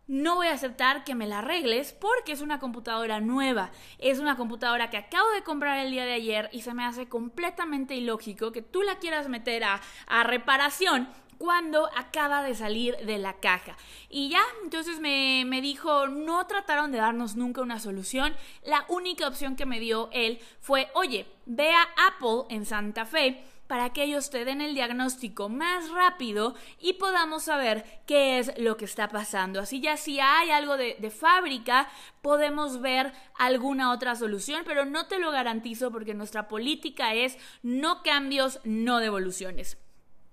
no 0.08 0.36
voy 0.36 0.48
a 0.48 0.54
aceptar 0.54 1.06
que 1.06 1.16
me 1.16 1.28
la 1.28 1.40
arregles 1.40 1.94
porque 1.94 2.34
es 2.34 2.42
una 2.42 2.60
computadora 2.60 3.22
nueva. 3.22 3.72
Es 4.00 4.20
una 4.20 4.36
computadora 4.36 4.90
que 4.90 4.98
acabo 4.98 5.30
de 5.32 5.44
comprar 5.44 5.80
el 5.80 5.92
día 5.92 6.06
de 6.06 6.14
ayer 6.14 6.50
y 6.52 6.62
se 6.62 6.74
me 6.74 6.84
hace 6.84 7.08
completamente 7.08 7.96
ilógico 7.96 8.52
que 8.52 8.62
tú 8.62 8.82
la 8.82 9.00
quieras 9.00 9.30
meter 9.30 9.64
a, 9.64 9.82
reparación 10.24 11.08
cuando 11.38 11.90
acaba 11.96 12.44
de 12.44 12.56
salir 12.56 12.98
de 12.98 13.18
la 13.18 13.34
caja. 13.34 13.76
Y 14.10 14.30
ya, 14.30 14.42
entonces 14.64 15.00
me, 15.00 15.44
me, 15.46 15.62
dijo, 15.62 16.08
no 16.08 16.46
trataron 16.48 16.92
de 16.92 17.00
darnos 17.00 17.36
nunca 17.36 17.62
una 17.62 17.80
solución. 17.80 18.34
La 18.64 18.86
única 18.88 19.28
opción 19.28 19.56
que 19.56 19.66
me 19.66 19.80
dio 19.80 20.10
él 20.12 20.40
fue, 20.60 20.90
oye, 20.94 21.28
ve 21.46 21.72
a 21.72 21.88
Apple 22.08 22.46
en 22.50 22.66
Santa 22.66 23.06
Fe 23.06 23.44
para 23.68 23.92
que 23.92 24.04
ellos 24.04 24.30
te 24.30 24.46
den 24.46 24.62
el 24.62 24.76
diagnóstico 24.76 25.50
más 25.50 25.90
rápido 25.90 26.54
y 26.80 26.94
podamos 26.94 27.44
saber 27.44 28.02
qué 28.06 28.40
es 28.40 28.52
lo 28.60 28.78
que 28.78 28.86
está 28.86 29.08
pasando. 29.08 29.60
Así 29.60 29.82
ya 29.82 29.98
si 29.98 30.20
hay 30.20 30.52
algo 30.52 30.78
de, 30.78 30.96
de 31.00 31.10
fábrica, 31.10 31.90
podemos 32.22 32.82
ver 32.82 33.14
alguna 33.36 33.92
otra 33.92 34.16
solución, 34.16 34.64
pero 34.66 34.86
no 34.86 35.08
te 35.08 35.18
lo 35.18 35.32
garantizo 35.32 35.92
porque 35.92 36.14
nuestra 36.14 36.48
política 36.48 37.14
es 37.14 37.38
no 37.62 38.04
cambios, 38.04 38.60
no 38.64 39.00
devoluciones. 39.00 39.78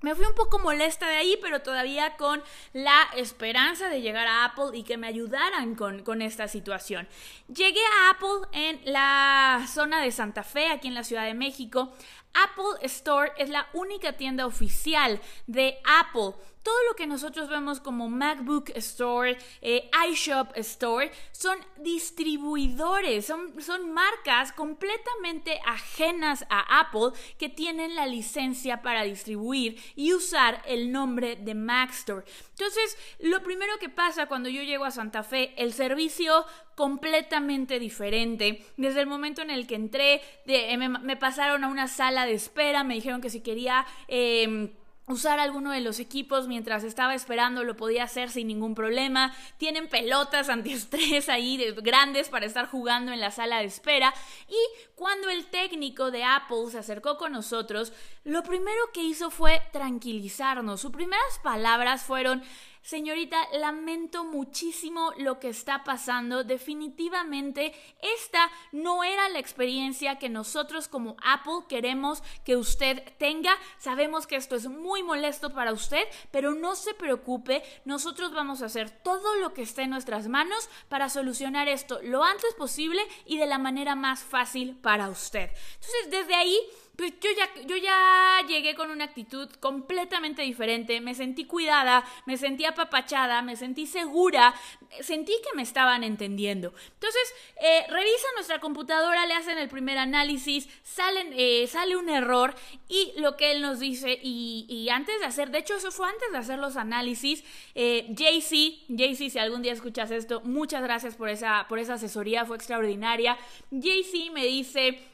Me 0.03 0.15
fui 0.15 0.25
un 0.25 0.35
poco 0.35 0.59
molesta 0.59 1.07
de 1.07 1.17
ahí, 1.17 1.39
pero 1.43 1.61
todavía 1.61 2.17
con 2.17 2.43
la 2.73 3.09
esperanza 3.17 3.91
de 3.91 4.01
llegar 4.01 4.27
a 4.27 4.47
Apple 4.47 4.71
y 4.73 4.83
que 4.83 4.97
me 4.97 5.07
ayudaran 5.07 5.75
con, 5.75 6.03
con, 6.03 6.23
esta 6.23 6.49
situación. 6.49 7.07
Llegué 7.49 7.83
a 7.85 8.11
Apple 8.11 8.49
en 8.53 8.81
la 8.85 9.67
zona 9.69 10.01
de 10.01 10.11
Santa 10.11 10.43
Fe, 10.43 10.69
aquí 10.69 10.89
en 10.89 10.95
la 10.95 11.05
Ciudad 11.05 11.25
de 11.25 11.35
México. 11.35 11.93
Apple 12.33 12.87
Store 12.87 13.33
es 13.37 13.51
la 13.51 13.69
única 13.75 14.15
tienda 14.17 14.47
oficial 14.47 15.21
de 15.47 15.79
Apple 15.85 16.33
todo 16.63 16.77
lo 16.89 16.97
que 16.97 17.07
nosotros 17.07 17.49
vemos 17.49 17.81
como 17.81 18.09
MacBook 18.09 18.71
Store, 18.77 19.37
eh, 19.63 19.91
iShop 20.11 20.57
Store, 20.57 21.11
son 21.33 21.59
distribuidores, 21.79 23.27
son, 23.27 23.61
son 23.63 23.93
marcas 23.93 24.53
completamente 24.53 25.61
ajenas 25.67 26.45
a 26.51 26.81
Apple 26.81 27.19
que 27.39 27.49
tienen 27.49 27.95
la 27.95 28.07
licencia 28.07 28.83
para 28.83 29.05
distribuir 29.05 29.81
y 29.97 30.13
usar 30.13 30.63
el 30.67 30.93
nombre 30.93 31.37
de 31.37 31.55
Mac 31.55 31.91
Store. 31.91 32.25
Entonces, 32.51 32.99
lo 33.21 33.43
primero 33.43 33.79
que 33.79 33.89
pasa 33.89 34.27
cuando 34.27 34.49
yo 34.49 34.63
llego 34.63 34.85
a 34.85 34.91
Santa 34.91 35.23
Fe, 35.23 35.55
el 35.57 35.73
servicio 35.73 36.45
completamente 36.75 37.79
diferente. 37.79 38.65
Desde 38.77 39.01
el 39.01 39.07
momento 39.07 39.43
en 39.43 39.51
el 39.51 39.67
que 39.67 39.75
entré, 39.75 40.23
de, 40.47 40.77
me, 40.77 41.17
pasaron 41.17 41.65
a 41.65 41.69
una 41.69 41.89
sala 41.89 42.27
de 42.27 42.33
espera, 42.35 42.85
me 42.85 42.95
dijeron 42.95 43.21
que 43.21 43.31
si 43.31 43.41
quería... 43.41 43.87
Em, 44.09 44.73
usar 45.13 45.39
alguno 45.39 45.73
de 45.73 45.81
los 45.81 45.99
equipos 45.99 46.49
mientras 46.49 46.85
estaba 46.85 47.15
esperando 47.15 47.65
lo 47.65 47.77
podía 47.77 48.05
hacer 48.05 48.31
sin 48.31 48.47
ningún 48.49 48.75
problema. 48.75 49.35
Tienen 49.57 49.89
pelotas 49.89 50.49
antiestrés 50.49 51.29
ahí 51.29 51.57
de, 51.57 51.73
grandes 51.73 52.29
para 52.29 52.47
estar 52.47 52.69
jugando 52.69 53.13
en 53.13 53.21
la 53.21 53.31
sala 53.31 53.59
de 53.59 53.65
espera. 53.65 54.15
Y 54.49 54.91
cuando 54.95 55.31
el 55.31 55.47
técnico 55.47 56.11
de 56.11 56.25
Apple 56.25 56.71
se 56.71 56.79
acercó 56.79 57.17
con 57.17 57.33
nosotros, 57.33 57.93
lo 58.25 58.43
primero 58.43 58.91
que 58.93 59.03
hizo 59.03 59.31
fue 59.31 59.63
tranquilizarnos. 59.73 60.81
Sus 60.81 60.91
primeras 60.91 61.39
palabras 61.43 62.03
fueron 62.03 62.43
Señorita, 62.83 63.37
lamento 63.53 64.25
muchísimo 64.25 65.13
lo 65.19 65.39
que 65.39 65.49
está 65.49 65.85
pasando. 65.85 66.45
Definitivamente 66.45 67.75
esta 68.01 68.51
no 68.73 69.05
era 69.05 69.29
la 69.29 69.39
experiencia 69.39 70.19
que 70.19 70.29
nosotros 70.29 70.89
como 70.89 71.17
Apple 71.23 71.67
queremos 71.69 72.23
que 72.45 72.57
usted 72.57 73.03
tenga. 73.19 73.53
Sabemos 73.79 74.27
que 74.27 74.37
esto 74.37 74.57
es 74.57 74.69
muy 74.69 75.03
molesto 75.03 75.53
para 75.53 75.73
usted, 75.73 76.03
pero 76.31 76.55
no 76.55 76.75
se 76.75 76.95
preocupe. 76.95 77.63
Nosotros 77.85 78.33
vamos 78.33 78.63
a 78.63 78.67
hacer 78.67 78.91
todo 78.91 79.37
lo 79.37 79.53
que 79.53 79.63
esté 79.63 79.83
en 79.83 79.91
nuestras 79.91 80.29
manos 80.29 80.69
para 80.89 81.09
solucionar 81.09 81.69
esto 81.69 82.01
lo 82.03 82.25
antes 82.25 82.55
posible 82.55 83.03
y 83.27 83.39
de 83.39 83.47
la 83.47 83.59
manera 83.59 83.95
más 83.95 84.23
fácil 84.23 84.77
para 84.77 85.09
usted. 85.09 85.51
Entonces, 85.75 86.11
desde 86.11 86.35
ahí 86.35 86.59
pues 87.01 87.15
yo 87.19 87.31
ya, 87.35 87.63
yo 87.63 87.77
ya 87.79 88.47
llegué 88.47 88.75
con 88.75 88.91
una 88.91 89.05
actitud 89.05 89.49
completamente 89.59 90.43
diferente, 90.43 91.01
me 91.01 91.15
sentí 91.15 91.47
cuidada, 91.47 92.05
me 92.27 92.37
sentí 92.37 92.67
apapachada, 92.67 93.41
me 93.41 93.57
sentí 93.57 93.87
segura, 93.87 94.53
sentí 95.01 95.33
que 95.43 95.57
me 95.57 95.63
estaban 95.63 96.05
entendiendo. 96.05 96.75
Entonces, 96.93 97.35
eh, 97.57 97.87
revisan 97.89 98.35
nuestra 98.35 98.61
computadora, 98.61 99.25
le 99.25 99.33
hacen 99.33 99.57
el 99.57 99.71
primer 99.71 99.97
análisis, 99.97 100.69
salen, 100.83 101.33
eh, 101.35 101.67
sale 101.69 101.97
un 101.97 102.11
error 102.11 102.55
y 102.87 103.15
lo 103.17 103.35
que 103.39 103.53
él 103.53 103.63
nos 103.63 103.81
dice, 103.81 104.19
y, 104.23 104.87
antes 104.93 105.21
de 105.21 105.25
hacer, 105.25 105.51
de 105.51 105.61
hecho 105.61 105.77
eso 105.77 105.91
fue 105.93 106.07
antes 106.07 106.31
de 106.33 106.37
hacer 106.37 106.59
los 106.59 106.77
análisis, 106.77 107.43
eh, 107.75 108.09
JC, 108.11 108.85
JC, 108.89 109.31
si 109.31 109.39
algún 109.39 109.63
día 109.63 109.73
escuchas 109.73 110.11
esto, 110.11 110.43
muchas 110.43 110.83
gracias 110.83 111.15
por 111.15 111.31
esa, 111.31 111.65
por 111.67 111.79
esa 111.79 111.95
asesoría, 111.95 112.45
fue 112.45 112.57
extraordinaria. 112.57 113.39
JC 113.71 114.31
me 114.35 114.45
dice 114.45 115.10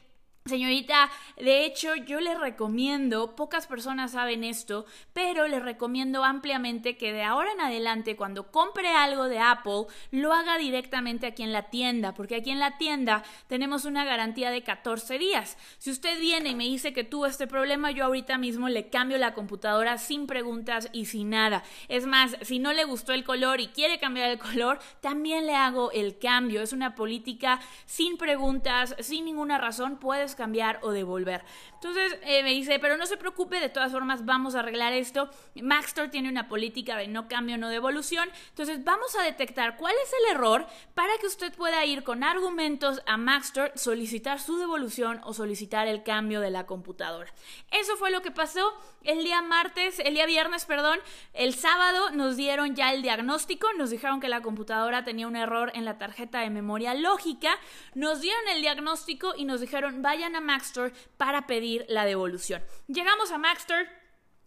Señorita, 0.47 1.09
de 1.35 1.65
hecho 1.65 1.95
yo 1.95 2.19
le 2.19 2.37
recomiendo, 2.37 3.35
pocas 3.35 3.67
personas 3.67 4.11
saben 4.11 4.43
esto, 4.43 4.85
pero 5.13 5.47
le 5.47 5.59
recomiendo 5.59 6.23
ampliamente 6.23 6.97
que 6.97 7.11
de 7.13 7.23
ahora 7.23 7.51
en 7.51 7.61
adelante 7.61 8.15
cuando 8.15 8.51
compre 8.51 8.89
algo 8.89 9.27
de 9.27 9.39
Apple 9.39 9.85
lo 10.11 10.33
haga 10.33 10.57
directamente 10.57 11.27
aquí 11.27 11.43
en 11.43 11.53
la 11.53 11.69
tienda, 11.69 12.13
porque 12.13 12.35
aquí 12.35 12.51
en 12.51 12.59
la 12.59 12.77
tienda 12.77 13.23
tenemos 13.47 13.85
una 13.85 14.05
garantía 14.05 14.51
de 14.51 14.63
14 14.63 15.17
días. 15.17 15.57
Si 15.77 15.91
usted 15.91 16.19
viene 16.19 16.49
y 16.49 16.55
me 16.55 16.63
dice 16.65 16.93
que 16.93 17.03
tuvo 17.03 17.25
este 17.25 17.47
problema, 17.47 17.91
yo 17.91 18.05
ahorita 18.05 18.37
mismo 18.37 18.69
le 18.69 18.89
cambio 18.89 19.17
la 19.17 19.33
computadora 19.33 19.97
sin 19.97 20.27
preguntas 20.27 20.89
y 20.93 21.05
sin 21.05 21.31
nada. 21.31 21.63
Es 21.87 22.05
más, 22.05 22.37
si 22.41 22.59
no 22.59 22.73
le 22.73 22.85
gustó 22.85 23.13
el 23.13 23.23
color 23.23 23.59
y 23.59 23.67
quiere 23.67 23.99
cambiar 23.99 24.29
el 24.29 24.39
color, 24.39 24.79
también 25.01 25.45
le 25.45 25.55
hago 25.55 25.91
el 25.91 26.17
cambio. 26.17 26.61
Es 26.61 26.73
una 26.73 26.95
política 26.95 27.59
sin 27.85 28.17
preguntas, 28.17 28.95
sin 28.99 29.25
ninguna 29.25 29.57
razón, 29.57 29.97
puedes 29.97 30.35
cambiar 30.37 30.79
o 30.83 30.91
devolver. 30.91 31.43
Entonces 31.73 32.17
eh, 32.23 32.43
me 32.43 32.51
dice, 32.51 32.79
pero 32.79 32.95
no 32.95 33.05
se 33.05 33.17
preocupe, 33.17 33.59
de 33.59 33.67
todas 33.67 33.91
formas 33.91 34.23
vamos 34.23 34.55
a 34.55 34.59
arreglar 34.59 34.93
esto. 34.93 35.29
Maxtor 35.61 36.09
tiene 36.09 36.29
una 36.29 36.47
política 36.47 36.95
de 36.95 37.07
no 37.07 37.27
cambio, 37.27 37.57
no 37.57 37.67
devolución. 37.67 38.29
Entonces 38.49 38.83
vamos 38.85 39.13
a 39.15 39.23
detectar 39.23 39.75
cuál 39.75 39.93
es 40.03 40.13
el 40.13 40.35
error 40.35 40.65
para 40.93 41.11
que 41.19 41.27
usted 41.27 41.53
pueda 41.53 41.83
ir 41.83 42.03
con 42.03 42.23
argumentos 42.23 43.01
a 43.05 43.17
Maxtor, 43.17 43.71
solicitar 43.75 44.39
su 44.39 44.57
devolución 44.57 45.19
o 45.23 45.33
solicitar 45.33 45.87
el 45.87 46.03
cambio 46.03 46.39
de 46.39 46.51
la 46.51 46.65
computadora. 46.65 47.33
Eso 47.71 47.97
fue 47.97 48.11
lo 48.11 48.21
que 48.21 48.31
pasó 48.31 48.73
el 49.03 49.23
día 49.23 49.41
martes, 49.41 49.99
el 49.99 50.13
día 50.13 50.25
viernes, 50.25 50.65
perdón. 50.65 50.99
El 51.33 51.53
sábado 51.55 52.11
nos 52.11 52.37
dieron 52.37 52.75
ya 52.75 52.93
el 52.93 53.01
diagnóstico, 53.01 53.67
nos 53.77 53.89
dijeron 53.89 54.19
que 54.19 54.29
la 54.29 54.41
computadora 54.41 55.03
tenía 55.03 55.27
un 55.27 55.35
error 55.35 55.71
en 55.73 55.85
la 55.85 55.97
tarjeta 55.97 56.41
de 56.41 56.49
memoria 56.49 56.93
lógica. 56.93 57.57
Nos 57.95 58.21
dieron 58.21 58.47
el 58.49 58.61
diagnóstico 58.61 59.33
y 59.35 59.45
nos 59.45 59.61
dijeron 59.61 60.01
a 60.35 60.41
Maxstore 60.41 60.93
para 61.17 61.47
pedir 61.47 61.85
la 61.89 62.05
devolución. 62.05 62.63
Llegamos 62.87 63.31
a 63.31 63.37
Maxstore 63.37 63.89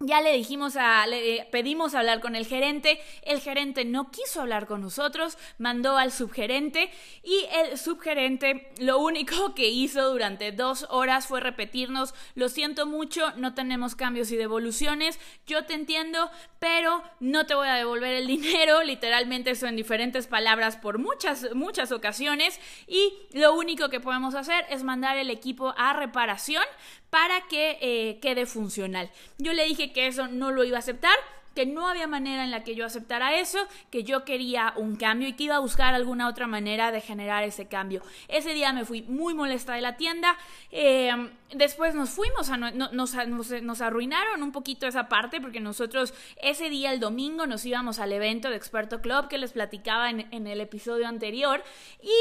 ya 0.02 0.22
le 0.22 0.32
dijimos 0.32 0.76
a, 0.76 1.06
le 1.06 1.46
pedimos 1.50 1.94
hablar 1.94 2.20
con 2.20 2.34
el 2.34 2.46
gerente, 2.46 2.98
el 3.22 3.38
gerente 3.38 3.84
no 3.84 4.10
quiso 4.10 4.40
hablar 4.40 4.66
con 4.66 4.80
nosotros, 4.80 5.36
mandó 5.58 5.98
al 5.98 6.10
subgerente 6.10 6.90
y 7.22 7.46
el 7.52 7.76
subgerente 7.76 8.72
lo 8.78 8.98
único 8.98 9.54
que 9.54 9.68
hizo 9.68 10.10
durante 10.10 10.52
dos 10.52 10.86
horas 10.88 11.26
fue 11.26 11.40
repetirnos, 11.40 12.14
lo 12.34 12.48
siento 12.48 12.86
mucho, 12.86 13.32
no 13.36 13.52
tenemos 13.52 13.94
cambios 13.94 14.32
y 14.32 14.36
devoluciones, 14.36 15.20
yo 15.46 15.66
te 15.66 15.74
entiendo, 15.74 16.30
pero 16.58 17.02
no 17.20 17.44
te 17.44 17.54
voy 17.54 17.68
a 17.68 17.74
devolver 17.74 18.14
el 18.14 18.26
dinero, 18.26 18.82
literalmente 18.84 19.50
eso 19.50 19.66
en 19.66 19.76
diferentes 19.76 20.26
palabras 20.26 20.78
por 20.78 20.98
muchas, 20.98 21.54
muchas 21.54 21.92
ocasiones 21.92 22.58
y 22.86 23.12
lo 23.32 23.54
único 23.54 23.90
que 23.90 24.00
podemos 24.00 24.34
hacer 24.34 24.64
es 24.70 24.82
mandar 24.82 25.18
el 25.18 25.28
equipo 25.28 25.74
a 25.76 25.92
reparación 25.92 26.64
para 27.10 27.42
que 27.48 27.78
eh, 27.80 28.18
quede 28.20 28.46
funcional. 28.46 29.10
Yo 29.38 29.52
le 29.52 29.66
dije 29.66 29.92
que 29.92 30.06
eso 30.06 30.28
no 30.28 30.50
lo 30.50 30.64
iba 30.64 30.76
a 30.76 30.80
aceptar, 30.80 31.16
que 31.54 31.66
no 31.66 31.88
había 31.88 32.06
manera 32.06 32.44
en 32.44 32.50
la 32.50 32.62
que 32.62 32.74
yo 32.74 32.86
aceptara 32.86 33.36
eso, 33.36 33.58
que 33.90 34.04
yo 34.04 34.24
quería 34.24 34.72
un 34.76 34.96
cambio 34.96 35.28
y 35.28 35.32
que 35.32 35.44
iba 35.44 35.56
a 35.56 35.58
buscar 35.58 35.94
alguna 35.94 36.28
otra 36.28 36.46
manera 36.46 36.92
de 36.92 37.00
generar 37.00 37.42
ese 37.42 37.66
cambio. 37.66 38.02
Ese 38.28 38.54
día 38.54 38.72
me 38.72 38.84
fui 38.84 39.02
muy 39.02 39.34
molesta 39.34 39.74
de 39.74 39.80
la 39.80 39.96
tienda, 39.96 40.36
eh, 40.70 41.10
después 41.52 41.94
nos 41.94 42.10
fuimos, 42.10 42.50
a, 42.50 42.56
nos, 42.56 43.80
arruinaron 43.80 44.42
un 44.42 44.52
poquito 44.52 44.86
esa 44.86 45.08
parte 45.08 45.40
porque 45.40 45.60
nosotros 45.60 46.14
ese 46.40 46.70
día, 46.70 46.92
el 46.92 47.00
domingo, 47.00 47.46
nos 47.46 47.64
íbamos 47.66 47.98
al 47.98 48.12
evento 48.12 48.48
de 48.48 48.56
Experto 48.56 49.00
Club 49.00 49.28
que 49.28 49.38
les 49.38 49.52
platicaba 49.52 50.10
en, 50.10 50.28
en 50.32 50.46
el 50.46 50.60
episodio 50.60 51.08
anterior 51.08 51.62
y 52.00 52.12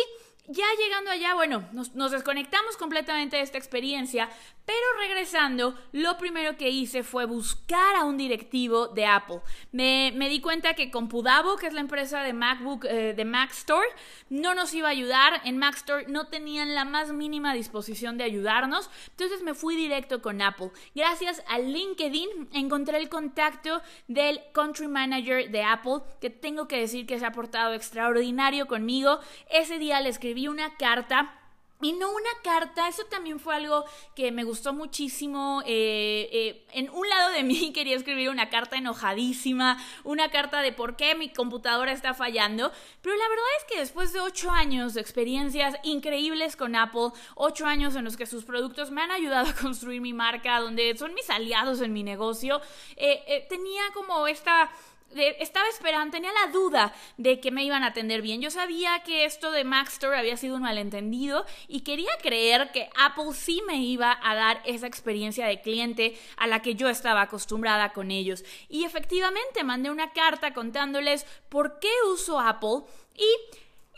ya 0.49 0.65
llegando 0.79 1.11
allá, 1.11 1.35
bueno, 1.35 1.63
nos, 1.73 2.11
desconectamos 2.11 2.75
completamente 2.75 3.37
de 3.37 3.43
esta 3.43 3.59
experiencia, 3.59 4.29
pero 4.65 4.77
regresando, 4.99 5.75
lo 5.91 6.17
primero 6.17 6.57
que 6.57 6.69
hice 6.69 7.03
fue 7.03 7.25
buscar 7.25 7.95
a 7.95 8.03
un 8.03 8.17
directivo 8.17 8.87
de 8.87 9.05
Apple. 9.05 9.41
Me, 9.71 10.11
di 10.27 10.41
cuenta 10.41 10.73
que 10.73 10.89
Compudavo, 10.89 11.55
que 11.57 11.67
es 11.67 11.73
la 11.73 11.81
empresa 11.81 12.23
de 12.23 12.33
MacBook, 12.33 12.85
eh, 12.85 13.13
de 13.15 13.25
Mac 13.25 13.51
Store, 13.51 13.87
no 14.29 14.55
nos 14.55 14.73
iba 14.73 14.87
a 14.87 14.91
ayudar. 14.91 15.41
En 15.45 15.57
Mac 15.57 15.75
Store 15.75 16.05
no 16.07 16.27
tenían 16.27 16.73
la 16.73 16.83
más 16.83 17.13
mínima 17.13 17.53
disposición 17.53 18.17
de 18.17 18.23
ayudarnos. 18.23 18.89
Entonces 19.09 19.43
me 19.43 19.53
fui 19.53 19.75
directo 19.75 20.21
con 20.21 20.41
Apple. 20.41 20.71
Gracias 20.95 21.43
a 21.47 21.59
LinkedIn 21.59 22.49
encontré 22.53 22.97
el 22.97 23.09
contacto 23.09 23.81
del 24.07 24.41
Country 24.53 24.87
Manager 24.87 25.49
de 25.51 25.63
Apple, 25.63 26.01
que 26.19 26.31
tengo 26.31 26.67
que 26.67 26.79
decir 26.79 27.05
que 27.05 27.19
se 27.19 27.25
ha 27.25 27.31
portado 27.31 27.73
extraordinario 27.73 28.67
conmigo. 28.67 29.19
Ese 29.49 29.77
día 29.77 30.01
le 30.01 30.09
escribí 30.09 30.38
una 30.47 30.75
carta 30.77 31.39
y 31.81 31.93
no 31.93 32.09
una 32.11 32.29
carta, 32.43 32.89
eso 32.89 33.05
también 33.05 33.39
fue 33.39 33.55
algo 33.55 33.85
que 34.13 34.33
me 34.33 34.43
gustó 34.43 34.73
muchísimo. 34.73 35.63
Eh, 35.65 36.29
eh, 36.33 36.65
en 36.73 36.89
un 36.89 37.07
lado 37.07 37.31
de 37.31 37.43
mí 37.43 37.71
quería 37.73 37.95
escribir 37.95 38.29
una 38.29 38.49
carta 38.49 38.75
enojadísima, 38.75 39.77
una 40.03 40.29
carta 40.29 40.61
de 40.61 40.73
por 40.73 40.97
qué 40.97 41.15
mi 41.15 41.29
computadora 41.29 41.93
está 41.93 42.13
fallando, 42.13 42.69
pero 43.01 43.15
la 43.15 43.29
verdad 43.29 43.45
es 43.59 43.63
que 43.71 43.79
después 43.79 44.11
de 44.11 44.19
ocho 44.19 44.51
años 44.51 44.93
de 44.93 44.99
experiencias 44.99 45.75
increíbles 45.83 46.57
con 46.57 46.75
Apple, 46.75 47.11
ocho 47.35 47.65
años 47.65 47.95
en 47.95 48.03
los 48.03 48.17
que 48.17 48.25
sus 48.25 48.43
productos 48.43 48.91
me 48.91 49.01
han 49.01 49.11
ayudado 49.11 49.47
a 49.47 49.53
construir 49.61 50.01
mi 50.01 50.11
marca, 50.11 50.59
donde 50.59 50.97
son 50.97 51.13
mis 51.13 51.29
aliados 51.29 51.79
en 51.79 51.93
mi 51.93 52.03
negocio, 52.03 52.59
eh, 52.97 53.45
tenía 53.47 53.83
como 53.93 54.27
esta 54.27 54.69
estaba 55.15 55.67
esperando, 55.69 56.11
tenía 56.11 56.31
la 56.33 56.51
duda 56.51 56.93
de 57.17 57.39
que 57.39 57.51
me 57.51 57.63
iban 57.63 57.83
a 57.83 57.87
atender 57.87 58.21
bien. 58.21 58.41
Yo 58.41 58.51
sabía 58.51 59.01
que 59.03 59.25
esto 59.25 59.51
de 59.51 59.63
Mac 59.63 59.89
había 60.15 60.37
sido 60.37 60.55
un 60.55 60.61
malentendido 60.61 61.45
y 61.67 61.81
quería 61.81 62.11
creer 62.21 62.71
que 62.71 62.89
Apple 62.95 63.33
sí 63.33 63.61
me 63.65 63.77
iba 63.77 64.17
a 64.21 64.35
dar 64.35 64.61
esa 64.65 64.87
experiencia 64.87 65.47
de 65.47 65.61
cliente 65.61 66.17
a 66.37 66.47
la 66.47 66.61
que 66.61 66.75
yo 66.75 66.89
estaba 66.89 67.21
acostumbrada 67.21 67.93
con 67.93 68.11
ellos. 68.11 68.43
Y 68.69 68.85
efectivamente 68.85 69.63
mandé 69.63 69.89
una 69.89 70.13
carta 70.13 70.53
contándoles 70.53 71.25
por 71.49 71.79
qué 71.79 71.91
uso 72.11 72.39
Apple 72.39 72.83
y 73.15 73.27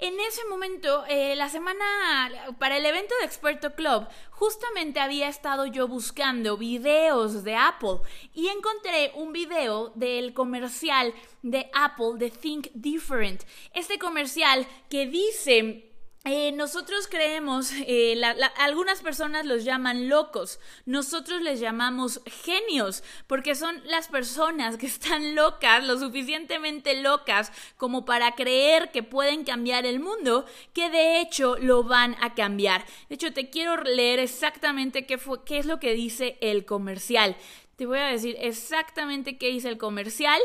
en 0.02 0.20
ese 0.20 0.44
momento, 0.46 1.06
eh, 1.08 1.36
la 1.36 1.48
semana 1.48 1.86
para 2.58 2.78
el 2.78 2.86
evento 2.88 3.14
de 3.20 3.26
Experto 3.26 3.76
Club, 3.76 4.08
justamente 4.32 5.00
había 5.00 5.30
estado 5.30 5.68
yo 5.68 5.88
buscando 5.88 6.58
videos 6.58 7.44
de 7.44 7.56
Apple 7.56 8.00
y 8.34 8.48
encontré 8.48 9.12
un 9.14 9.32
video 9.32 9.90
del 9.94 10.34
comercial 10.34 11.14
de 11.44 11.70
Apple 11.74 12.14
de 12.18 12.32
Think 12.32 12.70
Different. 12.74 13.44
Este 13.76 14.00
comercial 14.00 14.68
que 14.90 15.06
dice 15.06 15.91
eh, 16.24 16.52
nosotros 16.52 17.08
creemos, 17.08 17.72
eh, 17.88 18.22
algunas 18.58 19.02
personas 19.02 19.44
los 19.44 19.64
llaman 19.64 20.08
locos, 20.08 20.60
nosotros 20.86 21.42
les 21.42 21.60
llamamos 21.60 22.22
genios, 22.46 23.04
porque 23.26 23.56
son 23.56 23.82
las 23.86 24.08
personas 24.08 24.78
que 24.78 24.86
están 24.86 25.34
locas, 25.34 25.84
lo 25.84 25.98
suficientemente 25.98 27.02
locas 27.02 27.52
como 27.76 28.06
para 28.06 28.36
creer 28.36 28.92
que 28.92 29.02
pueden 29.02 29.44
cambiar 29.44 29.88
el 29.88 30.00
mundo, 30.00 30.46
que 30.74 30.92
de 30.92 31.22
hecho 31.22 31.58
lo 31.58 31.84
van 31.84 32.16
a 32.22 32.36
cambiar. 32.36 32.86
De 33.10 33.16
hecho, 33.16 33.34
te 33.34 33.50
quiero 33.50 33.78
leer 33.78 34.20
exactamente 34.20 35.08
qué, 35.08 35.18
fue, 35.18 35.44
qué 35.44 35.58
es 35.58 35.66
lo 35.66 35.80
que 35.80 35.96
dice 35.96 36.38
el 36.42 36.66
comercial. 36.66 37.36
Te 37.78 37.88
voy 37.88 37.98
a 37.98 38.06
decir 38.06 38.36
exactamente 38.40 39.40
qué 39.40 39.48
dice 39.48 39.70
el 39.70 39.80
comercial 39.80 40.40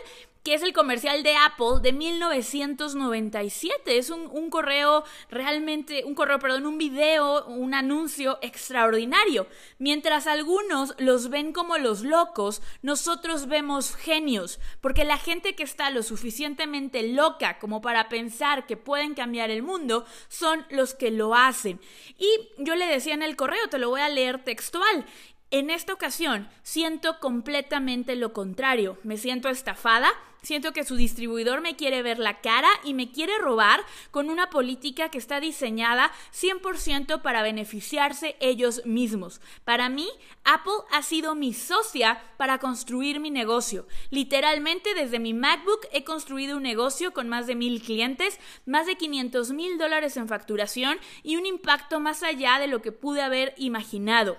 que 0.47 0.55
es 0.55 0.63
el 0.63 0.73
comercial 0.73 1.25
de 1.25 1.35
Apple 1.35 1.81
de 1.83 1.93
1997. 1.93 3.99
Es 3.99 4.11
un, 4.11 4.49
correo 4.49 5.03
realmente, 5.29 6.05
un 6.05 6.15
correo, 6.15 6.39
perdón, 6.39 6.67
un 6.67 6.79
video, 6.79 7.45
un 7.47 7.75
anuncio 7.75 8.39
extraordinario. 8.43 9.49
Mientras 9.81 10.29
algunos 10.29 10.95
los 10.99 11.31
ven 11.31 11.53
como 11.53 11.79
los 11.79 12.03
locos, 12.03 12.63
nosotros 12.81 13.49
vemos 13.49 13.97
genios, 13.97 14.61
porque 14.81 15.05
la 15.05 15.19
gente 15.19 15.57
que 15.57 15.65
está 15.65 15.91
lo 15.91 16.05
suficientemente 16.05 17.03
loca 17.03 17.59
como 17.59 17.81
para 17.81 18.09
pensar 18.09 18.67
que 18.67 18.77
pueden 18.77 19.15
cambiar 19.15 19.51
el 19.51 19.65
mundo 19.65 20.07
son 20.29 20.65
los 20.71 20.95
que 20.95 21.11
lo 21.11 21.35
hacen. 21.35 21.81
Y 22.19 22.29
yo 22.59 22.77
le 22.77 22.87
decía 22.87 23.15
en 23.15 23.25
el 23.25 23.35
correo, 23.35 23.69
te 23.69 23.79
lo 23.79 23.89
voy 23.89 24.01
a 24.01 24.09
leer 24.09 24.45
textual, 24.45 25.07
en 25.51 25.71
esta 25.71 25.93
ocasión 25.93 26.49
siento 26.63 27.21
completamente 27.21 28.17
lo 28.17 28.33
contrario. 28.33 28.99
Me 29.05 29.17
siento 29.17 29.49
estafada, 29.49 30.13
siento 30.43 30.73
que 30.73 30.85
su 30.85 30.97
distribuidor 30.97 31.61
me 31.61 31.77
quiere 31.77 32.03
ver 32.03 32.19
la 32.19 32.41
cara 32.41 32.69
y 32.83 32.95
me 32.95 33.13
quiere 33.13 33.39
robar 33.39 33.81
con 34.11 34.29
una 34.29 34.51
política 34.51 35.09
que 35.09 35.19
está 35.19 35.39
diseñada 35.39 36.11
100% 36.35 37.23
para 37.23 37.43
beneficiarse 37.43 38.37
ellos 38.41 38.83
mismos. 38.85 39.41
Para 39.65 39.89
mí, 39.89 40.09
Apple 40.43 40.85
ha 40.91 41.03
sido 41.03 41.37
mi 41.37 41.55
socia 41.55 42.23
para 42.37 42.59
construir 42.59 43.21
mi 43.21 43.31
negocio. 43.31 43.87
Literalmente 44.11 44.95
desde 44.95 45.21
mi 45.21 45.33
MacBook 45.33 45.87
he 45.93 46.03
construido 46.03 46.57
un 46.57 46.65
negocio 46.65 47.13
con 47.13 47.29
más 47.29 47.47
de 47.47 47.55
mil 47.55 47.81
clientes, 47.81 48.41
más 48.67 48.87
de 48.87 48.97
500 48.97 49.53
mil 49.53 49.79
dólares 49.79 50.17
en 50.17 50.27
facturación 50.27 50.99
y 51.23 51.37
un 51.37 51.47
impacto 51.47 52.01
más 52.01 52.25
allá 52.25 52.59
de 52.59 52.67
lo 52.67 52.83
que 52.83 52.91
pude 52.91 53.23
haber 53.23 53.55
imaginado. 53.57 54.37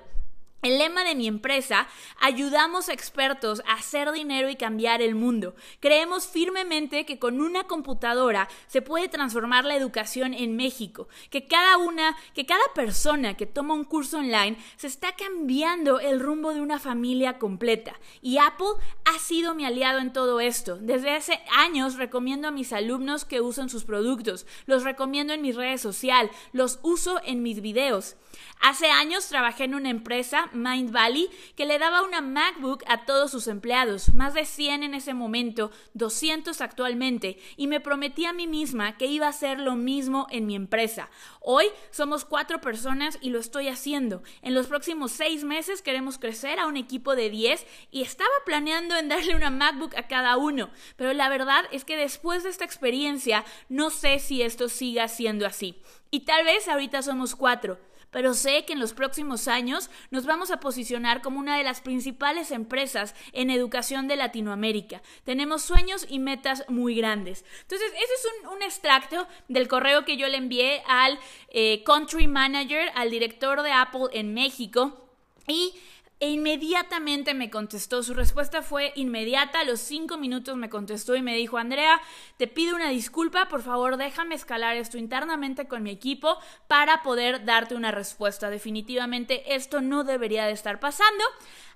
El 0.63 0.79
lema 0.79 1.03
de 1.03 1.13
mi 1.13 1.27
empresa, 1.27 1.87
ayudamos 2.19 2.89
a 2.89 2.93
expertos 2.93 3.61
a 3.67 3.73
hacer 3.73 4.11
dinero 4.11 4.49
y 4.49 4.55
cambiar 4.55 5.03
el 5.03 5.13
mundo. 5.13 5.55
Creemos 5.79 6.27
firmemente 6.27 7.05
que 7.05 7.19
con 7.19 7.41
una 7.41 7.65
computadora 7.65 8.49
se 8.65 8.81
puede 8.81 9.07
transformar 9.07 9.65
la 9.65 9.75
educación 9.75 10.33
en 10.33 10.55
México, 10.55 11.09
que 11.29 11.45
cada 11.45 11.77
una, 11.77 12.17
que 12.33 12.47
cada 12.47 12.73
persona 12.73 13.35
que 13.35 13.45
toma 13.45 13.75
un 13.75 13.83
curso 13.83 14.17
online 14.17 14.57
se 14.77 14.87
está 14.87 15.15
cambiando 15.15 15.99
el 15.99 16.19
rumbo 16.19 16.51
de 16.51 16.61
una 16.61 16.79
familia 16.79 17.37
completa. 17.37 17.93
Y 18.23 18.39
Apple 18.39 18.83
ha 19.05 19.19
sido 19.19 19.53
mi 19.53 19.63
aliado 19.63 19.99
en 19.99 20.11
todo 20.11 20.39
esto. 20.39 20.77
Desde 20.77 21.11
hace 21.11 21.39
años 21.55 21.97
recomiendo 21.97 22.47
a 22.47 22.51
mis 22.51 22.73
alumnos 22.73 23.25
que 23.25 23.41
usen 23.41 23.69
sus 23.69 23.83
productos, 23.83 24.47
los 24.65 24.83
recomiendo 24.83 25.33
en 25.33 25.43
mis 25.43 25.55
redes 25.55 25.81
sociales, 25.81 26.31
los 26.51 26.79
uso 26.81 27.21
en 27.23 27.43
mis 27.43 27.61
videos. 27.61 28.15
Hace 28.59 28.89
años 28.89 29.27
trabajé 29.27 29.65
en 29.65 29.75
una 29.75 29.89
empresa, 29.89 30.46
Mind 30.53 30.91
Valley, 30.91 31.29
que 31.55 31.65
le 31.65 31.79
daba 31.79 32.01
una 32.01 32.21
MacBook 32.21 32.83
a 32.87 33.05
todos 33.05 33.31
sus 33.31 33.47
empleados, 33.47 34.13
más 34.13 34.33
de 34.33 34.45
100 34.45 34.83
en 34.83 34.93
ese 34.93 35.13
momento, 35.13 35.71
200 35.93 36.61
actualmente, 36.61 37.39
y 37.55 37.67
me 37.67 37.79
prometí 37.79 38.25
a 38.25 38.33
mí 38.33 38.47
misma 38.47 38.97
que 38.97 39.05
iba 39.05 39.27
a 39.27 39.31
hacer 39.31 39.59
lo 39.59 39.75
mismo 39.75 40.27
en 40.29 40.45
mi 40.47 40.55
empresa. 40.55 41.09
Hoy 41.41 41.65
somos 41.91 42.25
cuatro 42.25 42.61
personas 42.61 43.17
y 43.21 43.29
lo 43.29 43.39
estoy 43.39 43.67
haciendo. 43.67 44.23
En 44.41 44.53
los 44.53 44.67
próximos 44.67 45.11
seis 45.11 45.43
meses 45.43 45.81
queremos 45.81 46.17
crecer 46.17 46.59
a 46.59 46.67
un 46.67 46.77
equipo 46.77 47.15
de 47.15 47.29
10 47.29 47.65
y 47.91 48.01
estaba 48.01 48.29
planeando 48.45 48.95
en 48.95 49.09
darle 49.09 49.35
una 49.35 49.49
MacBook 49.49 49.95
a 49.95 50.07
cada 50.07 50.37
uno, 50.37 50.69
pero 50.95 51.13
la 51.13 51.29
verdad 51.29 51.65
es 51.71 51.85
que 51.85 51.97
después 51.97 52.43
de 52.43 52.49
esta 52.49 52.65
experiencia 52.65 53.45
no 53.69 53.89
sé 53.89 54.19
si 54.19 54.41
esto 54.41 54.69
siga 54.69 55.07
siendo 55.07 55.45
así. 55.45 55.81
Y 56.11 56.21
tal 56.21 56.45
vez 56.45 56.67
ahorita 56.67 57.01
somos 57.01 57.35
cuatro, 57.35 57.79
pero 58.17 58.33
sé 58.33 58.65
que 58.65 58.73
en 58.73 58.79
los 58.79 58.93
próximos 58.93 59.47
años 59.47 59.91
nos 60.09 60.25
vamos 60.25 60.49
a 60.49 60.59
posicionar 60.59 61.21
como 61.21 61.37
una 61.37 61.55
de 61.55 61.63
las 61.63 61.81
principales 61.81 62.49
empresas 62.49 63.13
en 63.31 63.51
educación 63.51 64.07
de 64.07 64.15
Latinoamérica. 64.15 65.03
Tenemos 65.23 65.61
sueños 65.61 66.03
y 66.09 66.17
metas 66.17 66.65
muy 66.67 66.95
grandes. 66.95 67.45
Entonces, 67.61 67.91
ese 67.91 68.13
es 68.15 68.27
un, 68.51 68.63
extracto 68.63 69.27
del 69.49 69.67
correo 69.67 70.03
que 70.03 70.17
yo 70.17 70.27
le 70.29 70.37
envié 70.37 70.81
al 70.87 71.19
eh, 71.49 71.83
Country 71.83 72.25
Manager, 72.25 72.89
al 72.95 73.11
director 73.11 73.61
de 73.61 73.71
Apple 73.71 74.07
en 74.13 74.33
México. 74.33 75.11
Y 75.47 75.75
e 76.19 76.29
inmediatamente 76.29 77.33
me 77.33 77.51
contestó, 77.51 78.01
su 78.01 78.13
respuesta 78.13 78.63
fue 78.63 78.91
inmediata, 78.95 79.59
a 79.59 79.63
los 79.63 79.79
cinco 79.79 80.17
minutos 80.17 80.57
me 80.57 80.69
contestó 80.69 81.15
y 81.15 81.21
me 81.21 81.35
dijo, 81.35 81.57
Andrea, 81.57 82.01
te 82.37 82.47
pido 82.47 82.75
una 82.75 82.89
disculpa, 82.89 83.47
por 83.49 83.61
favor 83.61 83.97
déjame 83.97 84.33
escalar 84.33 84.77
esto 84.77 84.97
internamente 84.97 85.67
con 85.67 85.83
mi 85.83 85.91
equipo 85.91 86.37
para 86.67 87.03
poder 87.03 87.45
darte 87.45 87.75
una 87.75 87.91
respuesta. 87.91 88.49
Definitivamente 88.49 89.55
esto 89.55 89.81
no 89.81 90.03
debería 90.03 90.45
de 90.45 90.53
estar 90.53 90.79
pasando. 90.79 91.23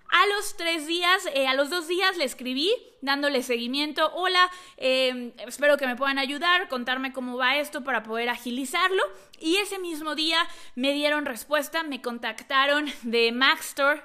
A 0.09 0.27
los 0.35 0.57
tres 0.57 0.87
días, 0.87 1.25
eh, 1.33 1.47
a 1.47 1.53
los 1.53 1.69
dos 1.69 1.87
días 1.87 2.17
le 2.17 2.23
escribí 2.23 2.73
dándole 3.01 3.43
seguimiento. 3.43 4.11
Hola, 4.13 4.49
em, 4.77 5.31
espero 5.47 5.77
que 5.77 5.87
me 5.87 5.95
puedan 5.95 6.19
ayudar, 6.19 6.67
contarme 6.67 7.11
cómo 7.11 7.37
va 7.37 7.57
esto 7.57 7.83
para 7.83 8.03
poder 8.03 8.29
agilizarlo. 8.29 9.03
Y 9.39 9.57
ese 9.57 9.79
mismo 9.79 10.13
día 10.13 10.37
me 10.75 10.93
dieron 10.93 11.25
respuesta, 11.25 11.81
me 11.81 11.99
contactaron 11.99 12.85
de 13.01 13.31
Maxstore, 13.31 14.01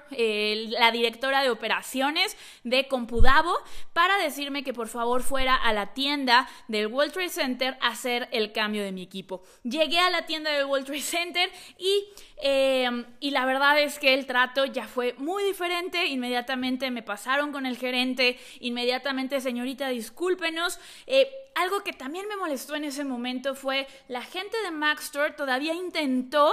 la 0.71 0.91
directora 0.91 1.43
de 1.43 1.51
operaciones 1.51 2.39
de 2.65 2.89
Compudavo, 2.89 3.55
para 3.93 4.17
decirme 4.17 4.65
que 4.65 4.73
por 4.73 4.89
favor 4.89 5.23
fuera 5.23 5.55
a 5.55 5.75
la 5.75 5.93
tienda 5.93 6.49
del 6.69 6.87
World 6.87 7.13
Trade 7.13 7.29
Center 7.29 7.77
a 7.83 7.89
hacer 7.89 8.29
el 8.33 8.53
cambio 8.53 8.83
de 8.83 8.93
mi 8.93 9.03
equipo. 9.03 9.43
Llegué 9.63 9.99
a 9.99 10.09
la 10.09 10.25
tienda 10.25 10.51
del 10.53 10.65
World 10.65 10.87
Trade 10.87 11.01
Center 11.03 11.51
y, 11.79 12.05
em, 12.39 13.05
y 13.21 13.31
la 13.31 13.45
verdad 13.45 13.79
es 13.79 13.99
que 13.99 14.15
el 14.15 14.25
trato 14.25 14.65
ya 14.65 14.87
fue 14.87 15.15
muy 15.19 15.45
diferente. 15.45 16.07
Inmediatamente 16.07 16.91
me 16.91 17.03
pasaron 17.03 17.53
con 17.53 17.67
el 17.67 17.77
gerente, 17.77 18.39
inmediatamente, 18.61 18.86
señorita, 19.41 19.89
discúlpenos. 19.89 20.79
Eh, 21.07 21.31
algo 21.55 21.83
que 21.83 21.93
también 21.93 22.29
me 22.29 22.37
molestó 22.37 22.75
en 22.75 22.85
ese 22.85 23.05
momento 23.05 23.55
fue 23.55 23.87
la 24.09 24.23
gente 24.23 24.57
de 24.63 24.71
Maxstore 24.71 25.33
todavía 25.33 25.75
intentó 25.75 26.53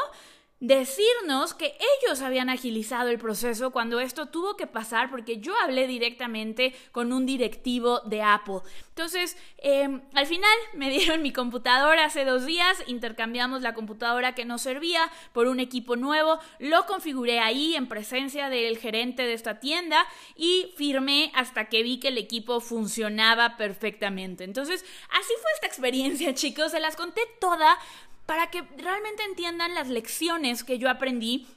decirnos 0.63 1.54
que 1.54 1.76
ellos 1.99 2.21
habían 2.21 2.49
agilizado 2.49 3.10
el 3.10 3.19
proceso 3.19 3.71
cuando 3.71 3.99
esto 3.99 4.28
tuvo 4.28 4.56
que 4.56 4.65
pasar 4.65 5.10
porque 5.10 5.39
yo 5.39 5.54
hablé 5.62 5.88
directamente 5.88 6.73
con 6.93 7.12
un 7.12 7.26
directivo 7.26 7.99
de 8.06 8.21
Apple. 8.21 8.62
Entonces, 8.88 9.36
em, 9.58 10.02
al 10.13 10.26
final 10.26 10.58
me 10.73 10.89
dieron 10.89 11.21
mi 11.21 11.34
computadora 11.34 12.06
hace 12.06 12.23
dos 12.23 12.45
días, 12.45 12.82
intercambiamos 12.88 13.62
la 13.62 13.73
computadora 13.73 14.36
que 14.36 14.45
no 14.45 14.58
servía 14.58 15.12
por 15.34 15.47
un 15.47 15.60
equipo 15.60 15.97
nuevo, 15.97 16.39
lo 16.60 16.86
configuré 16.86 17.41
ahí 17.41 17.76
en 17.76 17.89
presencia 17.89 18.47
del 18.47 18.78
gerente 18.78 19.23
de 19.23 19.34
esta 19.34 19.60
tienda 19.60 20.08
y 20.38 20.71
firmé 20.78 21.34
hasta 21.36 21.65
que 21.65 21.84
vi 21.84 21.99
que 21.99 22.08
el 22.08 22.17
equipo 22.17 22.62
funcionaba 22.62 23.58
perfectamente. 23.58 24.45
Entonces, 24.45 24.86
así 25.10 25.34
fue 25.41 25.52
esta 25.56 25.67
experiencia, 25.67 26.34
chicos, 26.34 26.71
se 26.71 26.80
las 26.80 26.95
conté 26.95 27.19
toda 27.41 27.78
para 28.25 28.49
que 28.49 28.62
realmente 28.77 29.23
entiendan 29.23 29.75
las 29.75 29.89
lecciones 29.89 30.63
que 30.63 30.77
yo 30.77 30.89
aprendí 30.89 31.47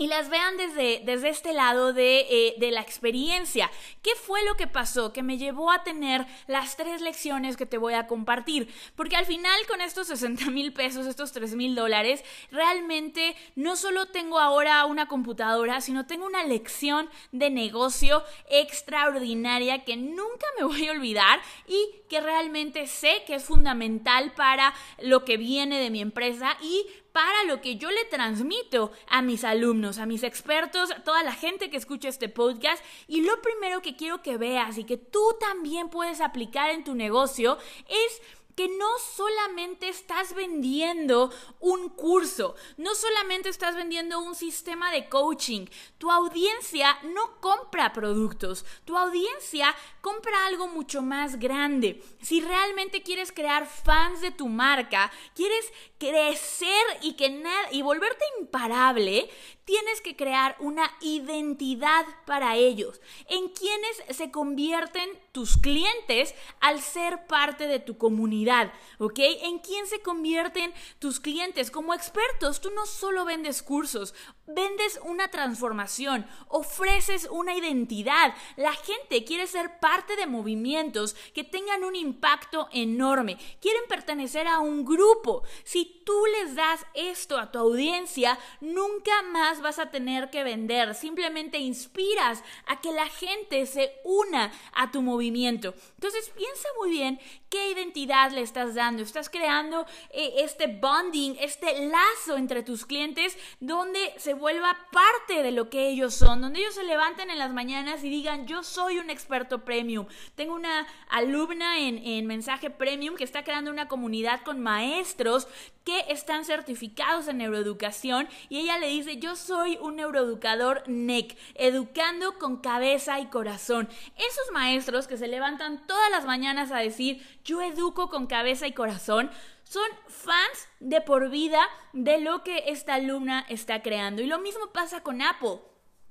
y 0.00 0.06
las 0.06 0.30
vean 0.30 0.56
desde, 0.56 1.02
desde 1.04 1.28
este 1.28 1.52
lado 1.52 1.92
de, 1.92 2.20
eh, 2.20 2.54
de, 2.56 2.70
la 2.70 2.80
experiencia. 2.80 3.70
¿Qué 4.00 4.12
fue 4.14 4.42
lo 4.46 4.56
que 4.56 4.66
pasó 4.66 5.12
que 5.12 5.22
me 5.22 5.36
llevó 5.36 5.70
a 5.70 5.84
tener 5.84 6.26
las 6.46 6.78
tres 6.78 7.02
lecciones 7.02 7.58
que 7.58 7.66
te 7.66 7.76
voy 7.76 7.92
a 7.92 8.06
compartir? 8.06 8.72
Porque 8.96 9.16
al 9.16 9.26
final 9.26 9.54
con 9.68 9.82
estos 9.82 10.06
60 10.06 10.46
mil 10.52 10.72
pesos, 10.72 11.06
estos 11.06 11.32
3 11.32 11.54
mil 11.54 11.74
dólares, 11.74 12.24
realmente 12.50 13.36
no 13.56 13.76
solo 13.76 14.06
tengo 14.06 14.38
ahora 14.38 14.86
una 14.86 15.06
computadora, 15.06 15.82
sino 15.82 16.06
tengo 16.06 16.24
una 16.24 16.44
lección 16.44 17.10
de 17.30 17.50
negocio 17.50 18.24
extraordinaria 18.48 19.84
que 19.84 19.98
nunca 19.98 20.46
me 20.58 20.64
voy 20.64 20.88
a 20.88 20.92
olvidar 20.92 21.42
y 21.68 22.00
que 22.08 22.22
realmente 22.22 22.86
sé 22.86 23.22
que 23.26 23.34
es 23.34 23.44
fundamental 23.44 24.32
para 24.32 24.72
lo 24.98 25.26
que 25.26 25.36
viene 25.36 25.78
de 25.78 25.90
mi 25.90 26.00
empresa 26.00 26.56
y 26.62 26.86
para 27.12 27.44
lo 27.44 27.60
que 27.60 27.76
yo 27.76 27.90
le 27.90 28.04
transmito 28.04 28.92
a 29.08 29.22
mis 29.22 29.44
alumnos, 29.44 29.98
a 29.98 30.06
mis 30.06 30.22
expertos, 30.22 30.90
a 30.90 31.02
toda 31.02 31.22
la 31.22 31.32
gente 31.32 31.70
que 31.70 31.76
escucha 31.76 32.08
este 32.08 32.28
podcast. 32.28 32.84
Y 33.08 33.22
lo 33.22 33.40
primero 33.42 33.82
que 33.82 33.96
quiero 33.96 34.22
que 34.22 34.36
veas 34.36 34.78
y 34.78 34.84
que 34.84 34.96
tú 34.96 35.22
también 35.40 35.88
puedes 35.88 36.20
aplicar 36.20 36.70
en 36.70 36.84
tu 36.84 36.94
negocio 36.94 37.58
es 37.88 38.22
que 38.60 38.68
no 38.68 38.98
solamente 39.16 39.88
estás 39.88 40.34
vendiendo 40.34 41.32
un 41.60 41.88
curso, 41.88 42.56
no 42.76 42.94
solamente 42.94 43.48
estás 43.48 43.74
vendiendo 43.74 44.20
un 44.20 44.34
sistema 44.34 44.92
de 44.92 45.08
coaching, 45.08 45.64
tu 45.96 46.10
audiencia 46.10 46.98
no 47.14 47.40
compra 47.40 47.94
productos, 47.94 48.66
tu 48.84 48.98
audiencia 48.98 49.74
compra 50.02 50.44
algo 50.44 50.68
mucho 50.68 51.00
más 51.00 51.38
grande. 51.38 52.02
Si 52.20 52.42
realmente 52.42 53.02
quieres 53.02 53.32
crear 53.32 53.66
fans 53.66 54.20
de 54.20 54.30
tu 54.30 54.46
marca, 54.46 55.10
quieres 55.34 55.72
crecer 55.98 56.84
y 57.00 57.14
que 57.14 57.30
y 57.72 57.80
volverte 57.80 58.24
imparable, 58.40 59.30
tienes 59.64 60.00
que 60.02 60.16
crear 60.16 60.56
una 60.58 60.90
identidad 61.00 62.04
para 62.26 62.56
ellos, 62.56 63.00
en 63.28 63.48
quienes 63.48 64.02
se 64.10 64.30
convierten 64.30 65.08
tus 65.32 65.56
clientes 65.56 66.34
al 66.60 66.80
ser 66.80 67.26
parte 67.26 67.66
de 67.66 67.78
tu 67.80 67.98
comunidad, 67.98 68.72
¿ok? 68.98 69.18
En 69.18 69.58
quién 69.58 69.86
se 69.86 70.00
convierten 70.00 70.72
tus 70.98 71.20
clientes 71.20 71.70
como 71.70 71.94
expertos. 71.94 72.60
Tú 72.60 72.70
no 72.70 72.86
solo 72.86 73.24
vendes 73.24 73.62
cursos, 73.62 74.14
vendes 74.54 75.00
una 75.04 75.28
transformación, 75.28 76.26
ofreces 76.48 77.28
una 77.30 77.54
identidad. 77.54 78.34
La 78.56 78.72
gente 78.72 79.24
quiere 79.24 79.46
ser 79.46 79.78
parte 79.80 80.16
de 80.16 80.26
movimientos 80.26 81.14
que 81.34 81.44
tengan 81.44 81.84
un 81.84 81.96
impacto 81.96 82.68
enorme, 82.72 83.38
quieren 83.60 83.82
pertenecer 83.88 84.46
a 84.46 84.58
un 84.60 84.84
grupo. 84.84 85.42
Si 85.64 86.02
tú 86.04 86.24
les 86.38 86.54
das 86.54 86.84
esto 86.94 87.38
a 87.38 87.50
tu 87.50 87.58
audiencia, 87.58 88.38
nunca 88.60 89.22
más 89.22 89.60
vas 89.60 89.78
a 89.78 89.90
tener 89.90 90.30
que 90.30 90.44
vender, 90.44 90.94
simplemente 90.94 91.58
inspiras 91.58 92.42
a 92.66 92.80
que 92.80 92.92
la 92.92 93.06
gente 93.06 93.66
se 93.66 93.92
una 94.04 94.52
a 94.72 94.90
tu 94.90 95.02
movimiento. 95.02 95.74
Entonces 95.94 96.30
piensa 96.30 96.68
muy 96.78 96.90
bien 96.90 97.20
qué 97.48 97.72
identidad 97.72 98.30
le 98.30 98.42
estás 98.42 98.74
dando. 98.74 99.02
Estás 99.02 99.28
creando 99.28 99.86
eh, 100.10 100.34
este 100.38 100.66
bonding, 100.68 101.36
este 101.40 101.86
lazo 101.86 102.36
entre 102.36 102.62
tus 102.62 102.86
clientes 102.86 103.36
donde 103.58 104.14
se 104.16 104.34
vuelva 104.40 104.76
parte 104.90 105.42
de 105.42 105.52
lo 105.52 105.70
que 105.70 105.88
ellos 105.88 106.14
son, 106.14 106.40
donde 106.40 106.60
ellos 106.60 106.74
se 106.74 106.82
levanten 106.82 107.30
en 107.30 107.38
las 107.38 107.52
mañanas 107.52 108.02
y 108.02 108.10
digan, 108.10 108.46
yo 108.46 108.62
soy 108.62 108.98
un 108.98 109.10
experto 109.10 109.64
premium. 109.64 110.06
Tengo 110.34 110.54
una 110.54 110.86
alumna 111.08 111.78
en, 111.78 111.98
en 111.98 112.26
mensaje 112.26 112.70
premium 112.70 113.14
que 113.14 113.24
está 113.24 113.44
creando 113.44 113.70
una 113.70 113.86
comunidad 113.86 114.40
con 114.42 114.60
maestros 114.60 115.46
que 115.84 116.04
están 116.08 116.44
certificados 116.44 117.28
en 117.28 117.38
neuroeducación 117.38 118.28
y 118.48 118.58
ella 118.58 118.78
le 118.78 118.88
dice, 118.88 119.18
yo 119.18 119.36
soy 119.36 119.78
un 119.80 119.96
neuroeducador 119.96 120.82
NEC, 120.86 121.36
educando 121.54 122.38
con 122.38 122.58
cabeza 122.58 123.20
y 123.20 123.26
corazón. 123.26 123.88
Esos 124.16 124.52
maestros 124.52 125.06
que 125.06 125.16
se 125.16 125.28
levantan 125.28 125.86
todas 125.86 126.10
las 126.10 126.24
mañanas 126.24 126.72
a 126.72 126.78
decir, 126.78 127.24
yo 127.44 127.60
educo 127.62 128.08
con 128.08 128.26
cabeza 128.26 128.66
y 128.66 128.72
corazón, 128.72 129.30
son 129.70 129.88
fans 130.08 130.68
de 130.80 131.00
por 131.00 131.30
vida 131.30 131.60
de 131.92 132.20
lo 132.20 132.42
que 132.42 132.64
esta 132.72 132.94
alumna 132.94 133.46
está 133.48 133.82
creando. 133.82 134.20
Y 134.20 134.26
lo 134.26 134.40
mismo 134.40 134.72
pasa 134.72 135.04
con 135.04 135.22
Apple. 135.22 135.60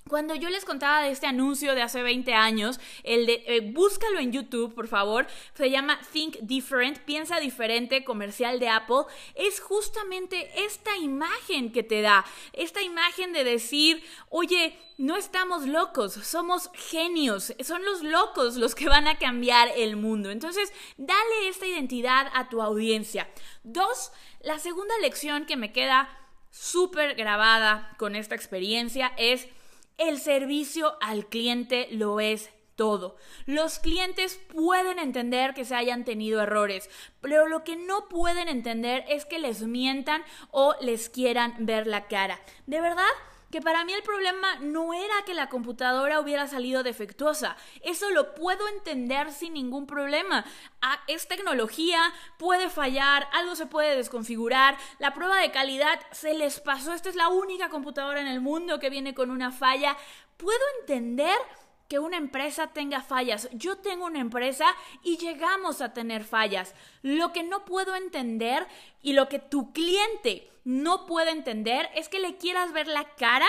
Cuando 0.09 0.33
yo 0.33 0.49
les 0.49 0.65
contaba 0.65 1.03
de 1.03 1.11
este 1.11 1.27
anuncio 1.27 1.75
de 1.75 1.83
hace 1.83 2.01
20 2.01 2.33
años, 2.33 2.79
el 3.03 3.27
de 3.27 3.43
eh, 3.45 3.61
búscalo 3.61 4.17
en 4.17 4.31
YouTube, 4.31 4.73
por 4.73 4.87
favor, 4.87 5.27
se 5.53 5.69
llama 5.69 5.99
Think 6.11 6.37
Different, 6.41 6.97
piensa 7.01 7.39
diferente, 7.39 8.03
comercial 8.03 8.59
de 8.59 8.69
Apple, 8.69 9.03
es 9.35 9.61
justamente 9.61 10.49
esta 10.65 10.97
imagen 10.97 11.71
que 11.71 11.83
te 11.83 12.01
da, 12.01 12.25
esta 12.53 12.81
imagen 12.81 13.33
de 13.33 13.43
decir, 13.43 14.03
oye, 14.29 14.75
no 14.97 15.15
estamos 15.15 15.67
locos, 15.67 16.13
somos 16.13 16.71
genios, 16.73 17.53
son 17.63 17.85
los 17.85 18.01
locos 18.01 18.55
los 18.55 18.73
que 18.73 18.89
van 18.89 19.07
a 19.07 19.19
cambiar 19.19 19.69
el 19.75 19.95
mundo. 19.95 20.31
Entonces, 20.31 20.73
dale 20.97 21.47
esta 21.47 21.67
identidad 21.67 22.31
a 22.33 22.49
tu 22.49 22.63
audiencia. 22.63 23.29
Dos, 23.63 24.11
la 24.41 24.57
segunda 24.57 24.97
lección 25.03 25.45
que 25.45 25.55
me 25.55 25.71
queda 25.71 26.09
súper 26.49 27.13
grabada 27.13 27.95
con 27.99 28.15
esta 28.15 28.33
experiencia 28.33 29.13
es 29.15 29.47
el 29.99 30.17
servicio 30.17 30.95
al 31.01 31.27
cliente 31.27 31.87
lo 31.91 32.19
es 32.19 32.49
todo. 32.75 33.17
Los 33.45 33.77
clientes 33.79 34.39
pueden 34.53 34.99
entender 34.99 35.53
que 35.53 35.65
se 35.65 35.75
hayan 35.75 36.05
tenido 36.05 36.41
errores, 36.41 36.89
pero 37.19 37.45
lo 37.47 37.65
que 37.65 37.75
no 37.75 38.07
pueden 38.07 38.47
entender 38.47 39.03
es 39.09 39.25
que 39.25 39.37
les 39.37 39.61
mientan 39.63 40.23
o 40.51 40.73
les 40.79 41.09
quieran 41.09 41.55
ver 41.59 41.87
la 41.87 42.07
cara. 42.07 42.39
De 42.67 42.79
verdad, 42.79 43.03
que 43.51 43.61
para 43.61 43.85
mí 43.85 43.93
el 43.93 44.03
problema 44.03 44.55
no 44.61 44.93
era 44.93 45.13
que 45.25 45.33
la 45.33 45.49
computadora 45.49 46.19
hubiera 46.19 46.47
salido 46.47 46.83
defectuosa. 46.83 47.55
Eso 47.81 48.09
lo 48.11 48.35
puedo 48.35 48.67
entender 48.67 49.31
sin 49.31 49.53
ningún 49.53 49.87
problema. 49.87 50.45
Ah, 50.81 50.99
es 51.07 51.27
tecnología, 51.27 52.01
puede 52.37 52.69
fallar, 52.69 53.27
algo 53.33 53.55
se 53.55 53.65
puede 53.65 53.95
desconfigurar, 53.95 54.77
la 54.99 55.13
prueba 55.13 55.37
de 55.37 55.51
calidad 55.51 55.99
se 56.11 56.33
les 56.33 56.59
pasó. 56.59 56.93
Esta 56.93 57.09
es 57.09 57.15
la 57.15 57.29
única 57.29 57.69
computadora 57.69 58.21
en 58.21 58.27
el 58.27 58.41
mundo 58.41 58.79
que 58.79 58.89
viene 58.89 59.13
con 59.13 59.31
una 59.31 59.51
falla. 59.51 59.97
Puedo 60.37 60.63
entender 60.81 61.37
que 61.89 61.99
una 61.99 62.17
empresa 62.17 62.67
tenga 62.67 63.01
fallas. 63.01 63.49
Yo 63.51 63.77
tengo 63.77 64.05
una 64.05 64.19
empresa 64.19 64.65
y 65.03 65.17
llegamos 65.17 65.81
a 65.81 65.91
tener 65.91 66.23
fallas. 66.23 66.75
Lo 67.01 67.33
que 67.33 67.43
no 67.43 67.65
puedo 67.65 67.95
entender 67.95 68.67
y 69.01 69.13
lo 69.13 69.27
que 69.27 69.39
tu 69.39 69.73
cliente 69.73 70.49
no 70.63 71.07
puede 71.07 71.31
entender 71.31 71.89
es 71.95 72.07
que 72.07 72.19
le 72.19 72.37
quieras 72.37 72.73
ver 72.73 72.87
la 72.87 73.15
cara, 73.15 73.47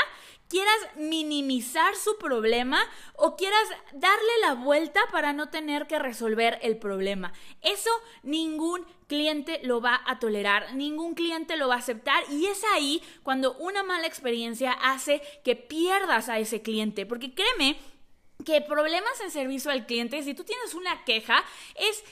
quieras 0.48 0.79
minimizar 0.96 1.94
su 1.94 2.16
problema 2.16 2.81
o 3.14 3.37
quieras 3.37 3.68
darle 3.92 4.33
la 4.40 4.55
vuelta 4.55 5.00
para 5.12 5.35
no 5.35 5.50
tener 5.50 5.87
que 5.87 5.98
resolver 5.98 6.59
el 6.62 6.79
problema. 6.79 7.35
Eso 7.61 7.90
ningún 8.22 8.87
cliente 9.07 9.61
lo 9.64 9.83
va 9.83 10.00
a 10.07 10.18
tolerar, 10.18 10.74
ningún 10.74 11.14
cliente 11.14 11.59
lo 11.59 11.68
va 11.68 11.74
a 11.74 11.79
aceptar 11.79 12.24
y 12.31 12.46
es 12.46 12.62
ahí 12.72 13.03
cuando 13.22 13.53
una 13.59 13.83
mala 13.83 14.07
experiencia 14.07 14.72
hace 14.72 15.20
que 15.44 15.57
pierdas 15.57 16.31
a 16.31 16.38
ese 16.38 16.62
cliente, 16.62 17.05
porque 17.05 17.35
créeme 17.35 17.76
que 18.44 18.61
problemas 18.61 19.20
en 19.20 19.31
servicio 19.31 19.70
al 19.70 19.87
cliente, 19.87 20.22
si 20.22 20.35
tú 20.35 20.44
tienes 20.44 20.74
una 20.74 21.05
queja, 21.05 21.44
es 21.76 22.05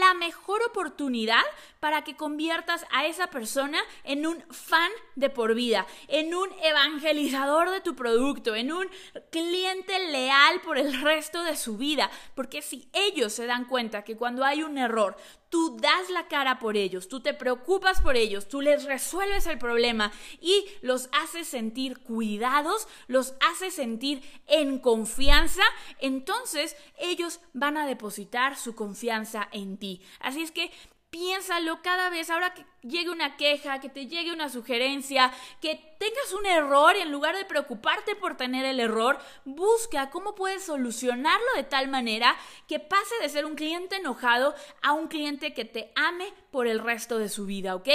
la 0.00 0.14
mejor 0.14 0.62
oportunidad 0.62 1.42
para 1.84 2.02
que 2.02 2.16
conviertas 2.16 2.86
a 2.90 3.04
esa 3.04 3.26
persona 3.26 3.78
en 4.04 4.26
un 4.26 4.42
fan 4.50 4.90
de 5.16 5.28
por 5.28 5.54
vida, 5.54 5.86
en 6.08 6.34
un 6.34 6.48
evangelizador 6.62 7.68
de 7.68 7.82
tu 7.82 7.94
producto, 7.94 8.54
en 8.54 8.72
un 8.72 8.88
cliente 9.30 9.98
leal 10.10 10.62
por 10.62 10.78
el 10.78 11.02
resto 11.02 11.42
de 11.42 11.58
su 11.58 11.76
vida. 11.76 12.10
Porque 12.34 12.62
si 12.62 12.88
ellos 12.94 13.34
se 13.34 13.44
dan 13.44 13.66
cuenta 13.66 14.02
que 14.02 14.16
cuando 14.16 14.46
hay 14.46 14.62
un 14.62 14.78
error, 14.78 15.14
tú 15.50 15.76
das 15.76 16.08
la 16.08 16.26
cara 16.26 16.58
por 16.58 16.76
ellos, 16.78 17.06
tú 17.06 17.20
te 17.20 17.34
preocupas 17.34 18.00
por 18.00 18.16
ellos, 18.16 18.48
tú 18.48 18.62
les 18.62 18.84
resuelves 18.84 19.46
el 19.46 19.58
problema 19.58 20.10
y 20.40 20.64
los 20.80 21.10
haces 21.12 21.46
sentir 21.46 21.98
cuidados, 21.98 22.88
los 23.08 23.34
haces 23.40 23.74
sentir 23.74 24.22
en 24.46 24.78
confianza, 24.78 25.62
entonces 26.00 26.76
ellos 26.98 27.40
van 27.52 27.76
a 27.76 27.86
depositar 27.86 28.56
su 28.56 28.74
confianza 28.74 29.48
en 29.52 29.76
ti. 29.76 30.00
Así 30.18 30.42
es 30.42 30.50
que 30.50 30.72
piénsalo 31.14 31.80
cada 31.80 32.10
vez, 32.10 32.28
ahora 32.28 32.54
que 32.54 32.66
llegue 32.86 33.10
una 33.10 33.36
queja, 33.36 33.80
que 33.80 33.88
te 33.88 34.06
llegue 34.06 34.32
una 34.32 34.48
sugerencia, 34.48 35.32
que 35.60 35.94
tengas 35.98 36.32
un 36.38 36.46
error 36.46 36.96
y 36.96 37.00
en 37.00 37.10
lugar 37.10 37.36
de 37.36 37.44
preocuparte 37.44 38.14
por 38.14 38.36
tener 38.36 38.64
el 38.64 38.80
error, 38.80 39.18
busca 39.44 40.10
cómo 40.10 40.34
puedes 40.34 40.64
solucionarlo 40.64 41.46
de 41.56 41.64
tal 41.64 41.88
manera 41.88 42.36
que 42.68 42.78
pase 42.78 43.14
de 43.22 43.28
ser 43.28 43.46
un 43.46 43.54
cliente 43.54 43.96
enojado 43.96 44.54
a 44.82 44.92
un 44.92 45.08
cliente 45.08 45.54
que 45.54 45.64
te 45.64 45.92
ame 45.94 46.32
por 46.50 46.66
el 46.66 46.78
resto 46.78 47.18
de 47.18 47.28
su 47.28 47.46
vida, 47.46 47.74
¿ok? 47.74 47.88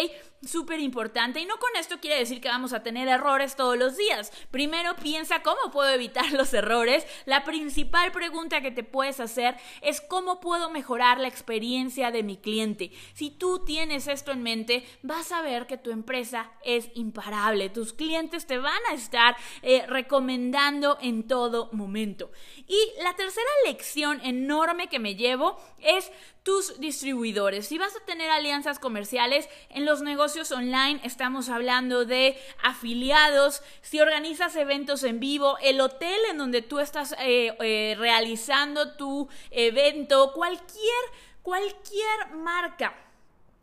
Súper 0.45 0.79
importante. 0.79 1.39
Y 1.39 1.45
no 1.45 1.57
con 1.57 1.69
esto 1.77 1.99
quiere 1.99 2.17
decir 2.17 2.41
que 2.41 2.49
vamos 2.49 2.73
a 2.73 2.83
tener 2.83 3.07
errores 3.07 3.55
todos 3.55 3.77
los 3.77 3.95
días. 3.95 4.31
Primero 4.51 4.95
piensa 4.95 5.43
cómo 5.43 5.71
puedo 5.71 5.89
evitar 5.89 6.31
los 6.33 6.53
errores. 6.53 7.05
La 7.25 7.43
principal 7.43 8.11
pregunta 8.11 8.61
que 8.61 8.71
te 8.71 8.83
puedes 8.83 9.19
hacer 9.19 9.55
es 9.81 10.01
cómo 10.01 10.39
puedo 10.39 10.69
mejorar 10.69 11.19
la 11.19 11.27
experiencia 11.27 12.11
de 12.11 12.23
mi 12.23 12.37
cliente. 12.37 12.91
Si 13.13 13.29
tú 13.31 13.63
tienes 13.63 14.07
esto 14.07 14.31
en 14.31 14.43
mente, 14.43 14.78
vas 15.01 15.31
a 15.31 15.41
ver 15.41 15.67
que 15.67 15.77
tu 15.77 15.91
empresa 15.91 16.51
es 16.63 16.89
imparable. 16.95 17.69
Tus 17.69 17.93
clientes 17.93 18.45
te 18.45 18.57
van 18.57 18.81
a 18.89 18.93
estar 18.93 19.35
eh, 19.61 19.85
recomendando 19.87 20.97
en 21.01 21.27
todo 21.27 21.69
momento. 21.71 22.31
Y 22.67 22.77
la 23.03 23.15
tercera 23.15 23.49
lección 23.65 24.19
enorme 24.23 24.87
que 24.87 24.99
me 24.99 25.15
llevo 25.15 25.57
es 25.79 26.11
tus 26.43 26.79
distribuidores. 26.79 27.67
Si 27.67 27.77
vas 27.77 27.95
a 27.95 28.05
tener 28.05 28.29
alianzas 28.29 28.79
comerciales 28.79 29.49
en 29.69 29.85
los 29.85 30.01
negocios 30.01 30.51
online, 30.51 30.99
estamos 31.03 31.49
hablando 31.49 32.05
de 32.05 32.37
afiliados, 32.63 33.61
si 33.81 33.99
organizas 33.99 34.55
eventos 34.55 35.03
en 35.03 35.19
vivo, 35.19 35.57
el 35.61 35.81
hotel 35.81 36.17
en 36.29 36.37
donde 36.37 36.61
tú 36.61 36.79
estás 36.79 37.13
eh, 37.19 37.55
eh, 37.59 37.95
realizando 37.97 38.95
tu 38.95 39.29
evento, 39.51 40.33
cualquier, 40.33 41.03
cualquier 41.43 42.31
marca 42.35 42.95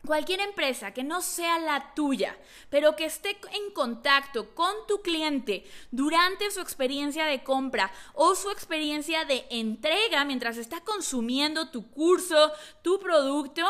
Cualquier 0.07 0.41
empresa 0.41 0.95
que 0.95 1.03
no 1.03 1.21
sea 1.21 1.59
la 1.59 1.93
tuya, 1.95 2.39
pero 2.71 2.95
que 2.95 3.07
esté 3.07 3.37
en 3.53 3.73
contacto 3.73 4.55
con 4.55 4.73
tu 4.87 5.03
cliente 5.03 5.65
durante 5.91 6.51
su 6.53 6.61
experiencia 6.61 7.25
de 7.27 7.43
compra 7.43 7.93
o 8.15 8.37
su 8.37 8.51
experiencia 8.51 9.25
de 9.25 9.47
entrega 9.51 10.25
mientras 10.25 10.59
está 10.59 10.81
consumiendo 10.81 11.71
tu 11.71 11.91
curso, 11.91 12.53
tu 12.83 13.01
producto, 13.01 13.63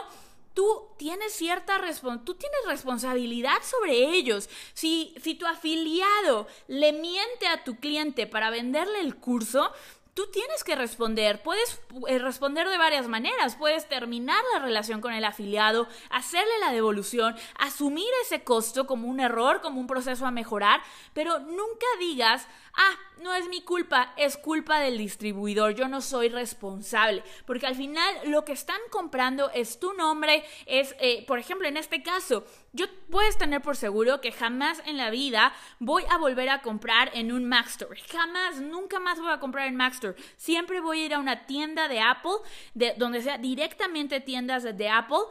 tú 0.56 0.88
tienes 0.96 1.34
cierta 1.34 1.78
tú 2.24 2.34
tienes 2.34 2.58
responsabilidad 2.66 3.62
sobre 3.62 4.14
ellos. 4.14 4.48
Si, 4.72 5.14
si 5.22 5.34
tu 5.34 5.46
afiliado 5.46 6.46
le 6.66 6.92
miente 6.92 7.46
a 7.46 7.62
tu 7.62 7.76
cliente 7.76 8.26
para 8.26 8.48
venderle 8.48 9.00
el 9.00 9.16
curso, 9.16 9.70
tú 10.16 10.26
tienes 10.32 10.64
que 10.64 10.74
responder. 10.74 11.42
Puedes 11.42 11.78
eh, 12.08 12.18
responder 12.18 12.66
de 12.68 12.78
varias 12.78 13.06
maneras. 13.06 13.54
Puedes 13.54 13.86
terminar 13.86 14.42
la 14.54 14.60
relación 14.60 15.02
con 15.02 15.12
el 15.12 15.26
afiliado, 15.26 15.86
hacerle 16.08 16.58
la 16.60 16.72
devolución, 16.72 17.36
asumir 17.58 18.08
ese 18.22 18.42
costo 18.42 18.86
como 18.86 19.08
un 19.08 19.20
error, 19.20 19.60
como 19.60 19.78
un 19.78 19.86
proceso 19.86 20.24
a 20.24 20.30
mejorar, 20.30 20.80
pero 21.12 21.38
nunca 21.40 21.86
digas, 22.00 22.48
ah, 22.72 22.98
no 23.18 23.34
es 23.34 23.46
mi 23.48 23.60
culpa, 23.60 24.14
es 24.16 24.38
culpa 24.38 24.80
del 24.80 24.96
distribuidor, 24.96 25.74
yo 25.74 25.86
no 25.86 26.00
soy 26.00 26.30
responsable, 26.30 27.22
porque 27.44 27.66
al 27.66 27.74
final 27.74 28.14
lo 28.24 28.44
que 28.44 28.52
están 28.52 28.80
comprando 28.90 29.50
es 29.50 29.78
tu 29.78 29.92
nombre, 29.94 30.44
es, 30.64 30.96
eh, 30.98 31.24
por 31.26 31.38
ejemplo, 31.38 31.68
en 31.68 31.76
este 31.76 32.02
caso, 32.02 32.44
yo 32.76 32.86
puedes 33.10 33.36
tener 33.38 33.62
por 33.62 33.76
seguro 33.76 34.20
que 34.20 34.30
jamás 34.30 34.80
en 34.86 34.96
la 34.96 35.10
vida 35.10 35.52
voy 35.80 36.04
a 36.10 36.18
volver 36.18 36.48
a 36.50 36.62
comprar 36.62 37.10
en 37.14 37.32
un 37.32 37.46
Mac 37.46 37.66
Store, 37.66 38.00
jamás, 38.12 38.60
nunca 38.60 39.00
más 39.00 39.18
voy 39.18 39.32
a 39.32 39.40
comprar 39.40 39.66
en 39.66 39.76
Mac 39.76 39.94
Store, 39.94 40.14
siempre 40.36 40.80
voy 40.80 41.00
a 41.00 41.06
ir 41.06 41.14
a 41.14 41.18
una 41.18 41.46
tienda 41.46 41.88
de 41.88 42.00
Apple, 42.00 42.36
de, 42.74 42.94
donde 42.96 43.22
sea 43.22 43.38
directamente 43.38 44.20
tiendas 44.20 44.62
de 44.62 44.88
Apple, 44.88 45.24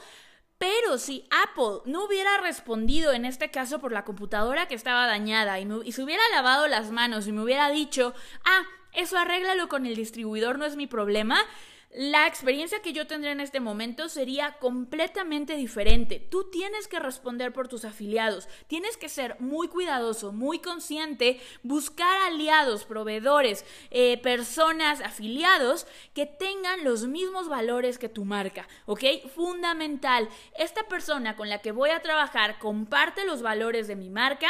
pero 0.57 0.97
si 0.97 1.27
Apple 1.43 1.81
no 1.85 2.05
hubiera 2.05 2.37
respondido 2.39 3.13
en 3.13 3.25
este 3.25 3.51
caso 3.51 3.79
por 3.79 3.91
la 3.91 4.05
computadora 4.05 4.67
que 4.67 4.75
estaba 4.75 5.05
dañada 5.05 5.59
y, 5.59 5.67
y, 5.83 5.91
se 5.91 6.03
hubiera 6.03 6.23
lavado 6.33 6.67
las 6.67 6.91
manos 6.91 7.27
y 7.27 7.31
me 7.31 7.43
hubiera 7.43 7.69
dicho, 7.69 8.13
ah, 8.45 8.63
eso 8.93 9.17
arréglalo 9.17 9.67
con 9.67 9.85
el 9.85 9.95
distribuidor, 9.95 10.57
no 10.57 10.65
es 10.65 10.75
mi 10.75 10.87
problema, 10.87 11.37
la 11.95 12.27
experiencia 12.27 12.81
que 12.81 12.91
yo 12.91 13.07
tendría 13.07 13.31
en 13.31 13.39
este 13.39 13.61
momento 13.61 14.09
sería 14.09 14.57
completamente 14.59 15.55
diferente. 15.55 16.19
Tú 16.19 16.49
tienes 16.51 16.89
que 16.89 16.99
responder 16.99 17.53
por 17.53 17.69
tus 17.69 17.85
afiliados, 17.85 18.49
tienes 18.67 18.97
que 18.97 19.07
ser 19.07 19.39
muy 19.39 19.69
cuidadoso, 19.69 20.33
muy 20.33 20.59
consciente, 20.59 21.39
buscar 21.63 22.21
aliados, 22.23 22.83
proveedores, 22.83 23.63
eh, 23.91 24.17
personas, 24.17 24.99
afiliados 24.99 25.87
que 26.13 26.25
tengan 26.25 26.83
los 26.83 27.07
mismos 27.07 27.47
valores 27.47 27.97
que 27.97 28.09
tu 28.09 28.25
marca, 28.25 28.67
¿ok? 28.85 29.03
Fundamental. 29.33 30.27
Esta 30.57 30.89
persona 30.89 31.37
con 31.37 31.49
la 31.49 31.61
que 31.61 31.71
voy 31.71 31.91
a 31.91 32.01
trabajar 32.01 32.59
comparte 32.59 33.25
los 33.25 33.41
valores 33.41 33.87
de 33.87 33.95
mi 33.95 34.09
marca 34.09 34.49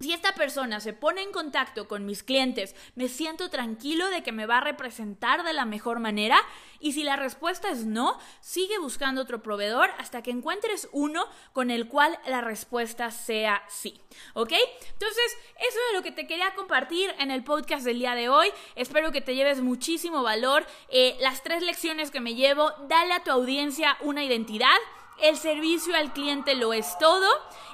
si 0.00 0.12
esta 0.12 0.32
persona 0.34 0.80
se 0.80 0.92
pone 0.92 1.22
en 1.22 1.32
contacto 1.32 1.88
con 1.88 2.06
mis 2.06 2.22
clientes, 2.22 2.76
me 2.94 3.08
siento 3.08 3.50
tranquilo 3.50 4.08
de 4.10 4.22
que 4.22 4.32
me 4.32 4.46
va 4.46 4.58
a 4.58 4.62
representar 4.62 5.42
de 5.42 5.52
la 5.52 5.64
mejor 5.64 5.98
manera 5.98 6.40
y 6.78 6.92
si 6.92 7.02
la 7.02 7.16
respuesta 7.16 7.70
es 7.70 7.84
no, 7.84 8.18
sigue 8.40 8.78
buscando 8.78 9.22
otro 9.22 9.42
proveedor 9.42 9.90
hasta 9.98 10.22
que 10.22 10.30
encuentres 10.30 10.88
uno 10.92 11.26
con 11.52 11.70
el 11.70 11.88
cual 11.88 12.18
la 12.26 12.40
respuesta 12.40 13.10
sea 13.10 13.64
sí. 13.68 14.00
¿Ok? 14.34 14.52
Entonces, 14.52 15.36
eso 15.68 15.78
es 15.88 15.94
lo 15.94 16.02
que 16.02 16.12
te 16.12 16.26
quería 16.26 16.54
compartir 16.54 17.12
en 17.18 17.30
el 17.30 17.42
podcast 17.42 17.84
del 17.84 17.98
día 17.98 18.14
de 18.14 18.28
hoy. 18.28 18.52
Espero 18.76 19.10
que 19.10 19.20
te 19.20 19.34
lleves 19.34 19.60
muchísimo 19.60 20.22
valor. 20.22 20.66
Eh, 20.88 21.16
las 21.20 21.42
tres 21.42 21.62
lecciones 21.62 22.10
que 22.10 22.20
me 22.20 22.34
llevo, 22.34 22.72
dale 22.88 23.14
a 23.14 23.24
tu 23.24 23.30
audiencia 23.30 23.96
una 24.00 24.22
identidad. 24.22 24.78
El 25.20 25.36
servicio 25.36 25.96
al 25.96 26.12
cliente 26.12 26.54
lo 26.54 26.72
es 26.72 26.96
todo. 26.98 27.28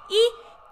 Y 0.08 0.18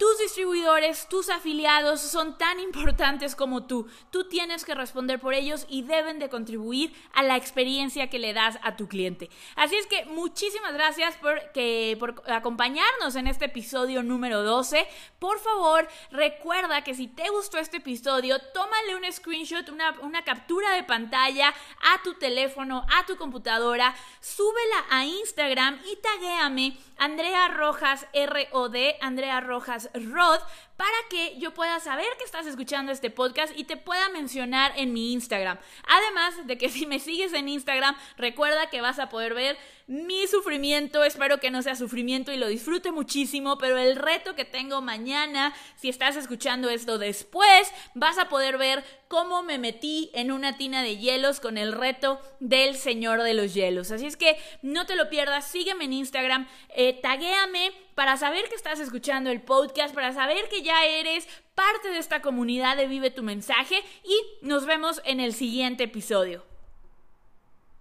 tus 0.03 0.17
distribuidores, 0.17 1.07
tus 1.07 1.29
afiliados 1.29 2.01
son 2.01 2.37
tan 2.37 2.59
importantes 2.59 3.37
como 3.37 3.67
tú. 3.67 3.87
Tú 4.11 4.27
tienes 4.27 4.65
que 4.65 4.75
responder 4.75 5.17
por 5.17 5.33
ellos 5.33 5.65
y 5.69 5.83
deben 5.83 6.19
de 6.19 6.27
contribuir 6.27 6.93
a 7.13 7.23
la 7.23 7.37
experiencia 7.37 8.09
que 8.09 8.19
le 8.19 8.33
das 8.33 8.59
a 8.63 8.75
tu 8.75 8.89
cliente. 8.89 9.29
Así 9.55 9.77
es 9.77 9.87
que 9.87 10.03
muchísimas 10.07 10.73
gracias 10.73 11.15
por, 11.15 11.53
que, 11.53 11.95
por 12.01 12.21
acompañarnos 12.27 13.15
en 13.15 13.27
este 13.27 13.45
episodio 13.45 14.03
número 14.03 14.43
12. 14.43 14.85
Por 15.19 15.39
favor, 15.39 15.87
recuerda 16.11 16.83
que 16.83 16.95
si 16.95 17.07
te 17.07 17.29
gustó 17.29 17.57
este 17.57 17.77
episodio, 17.77 18.39
tómale 18.53 18.97
un 18.97 19.09
screenshot, 19.09 19.69
una, 19.69 19.97
una 20.01 20.25
captura 20.25 20.73
de 20.73 20.83
pantalla 20.83 21.47
a 21.79 22.03
tu 22.03 22.15
teléfono, 22.15 22.85
a 22.93 23.05
tu 23.05 23.15
computadora, 23.15 23.95
súbela 24.19 24.83
a 24.89 25.05
Instagram 25.05 25.79
y 25.89 25.95
taguéame 25.95 26.77
Andrea 26.97 27.47
Rojas 27.47 28.05
ROD, 28.13 28.75
Andrea 29.01 29.39
Rojas 29.39 29.89
Rod, 29.93 30.39
para 30.77 30.97
que 31.09 31.37
yo 31.39 31.53
pueda 31.53 31.79
saber 31.79 32.07
que 32.17 32.23
estás 32.23 32.45
escuchando 32.45 32.91
este 32.91 33.09
podcast 33.09 33.53
y 33.57 33.63
te 33.63 33.77
pueda 33.77 34.09
mencionar 34.09 34.73
en 34.75 34.91
mi 34.91 35.13
Instagram. 35.13 35.57
Además 35.87 36.47
de 36.47 36.57
que 36.57 36.69
si 36.69 36.85
me 36.85 36.99
sigues 36.99 37.33
en 37.33 37.47
Instagram, 37.47 37.95
recuerda 38.17 38.69
que 38.69 38.81
vas 38.81 38.99
a 38.99 39.09
poder 39.09 39.33
ver 39.33 39.57
mi 39.85 40.27
sufrimiento, 40.27 41.03
espero 41.03 41.39
que 41.39 41.51
no 41.51 41.61
sea 41.61 41.75
sufrimiento 41.75 42.31
y 42.31 42.37
lo 42.37 42.47
disfrute 42.47 42.91
muchísimo, 42.91 43.57
pero 43.57 43.77
el 43.77 43.97
reto 43.97 44.33
que 44.33 44.45
tengo 44.45 44.81
mañana, 44.81 45.53
si 45.75 45.89
estás 45.89 46.15
escuchando 46.15 46.69
esto 46.69 46.97
después, 46.97 47.71
vas 47.93 48.17
a 48.17 48.29
poder 48.29 48.57
ver 48.57 48.83
cómo 49.09 49.43
me 49.43 49.57
metí 49.57 50.09
en 50.13 50.31
una 50.31 50.57
tina 50.57 50.83
de 50.83 50.97
hielos 50.97 51.39
con 51.39 51.57
el 51.57 51.73
reto 51.73 52.19
del 52.39 52.75
Señor 52.75 53.23
de 53.23 53.33
los 53.33 53.53
Hielos. 53.53 53.91
Así 53.91 54.05
es 54.05 54.17
que 54.17 54.37
no 54.61 54.85
te 54.85 54.95
lo 54.95 55.09
pierdas, 55.09 55.47
sígueme 55.47 55.83
en 55.83 55.93
Instagram, 55.93 56.47
eh, 56.69 56.99
taguéame 57.01 57.71
para 57.95 58.17
saber 58.17 58.47
que 58.49 58.55
estás 58.55 58.79
escuchando 58.79 59.29
el 59.29 59.41
podcast, 59.41 59.93
para 59.93 60.13
saber 60.13 60.49
que 60.49 60.61
ya 60.61 60.85
eres 60.85 61.27
parte 61.55 61.89
de 61.89 61.97
esta 61.97 62.21
comunidad 62.21 62.77
de 62.77 62.87
Vive 62.87 63.11
tu 63.11 63.23
mensaje 63.23 63.75
y 64.03 64.45
nos 64.45 64.65
vemos 64.65 65.01
en 65.05 65.19
el 65.19 65.33
siguiente 65.33 65.83
episodio. 65.83 66.52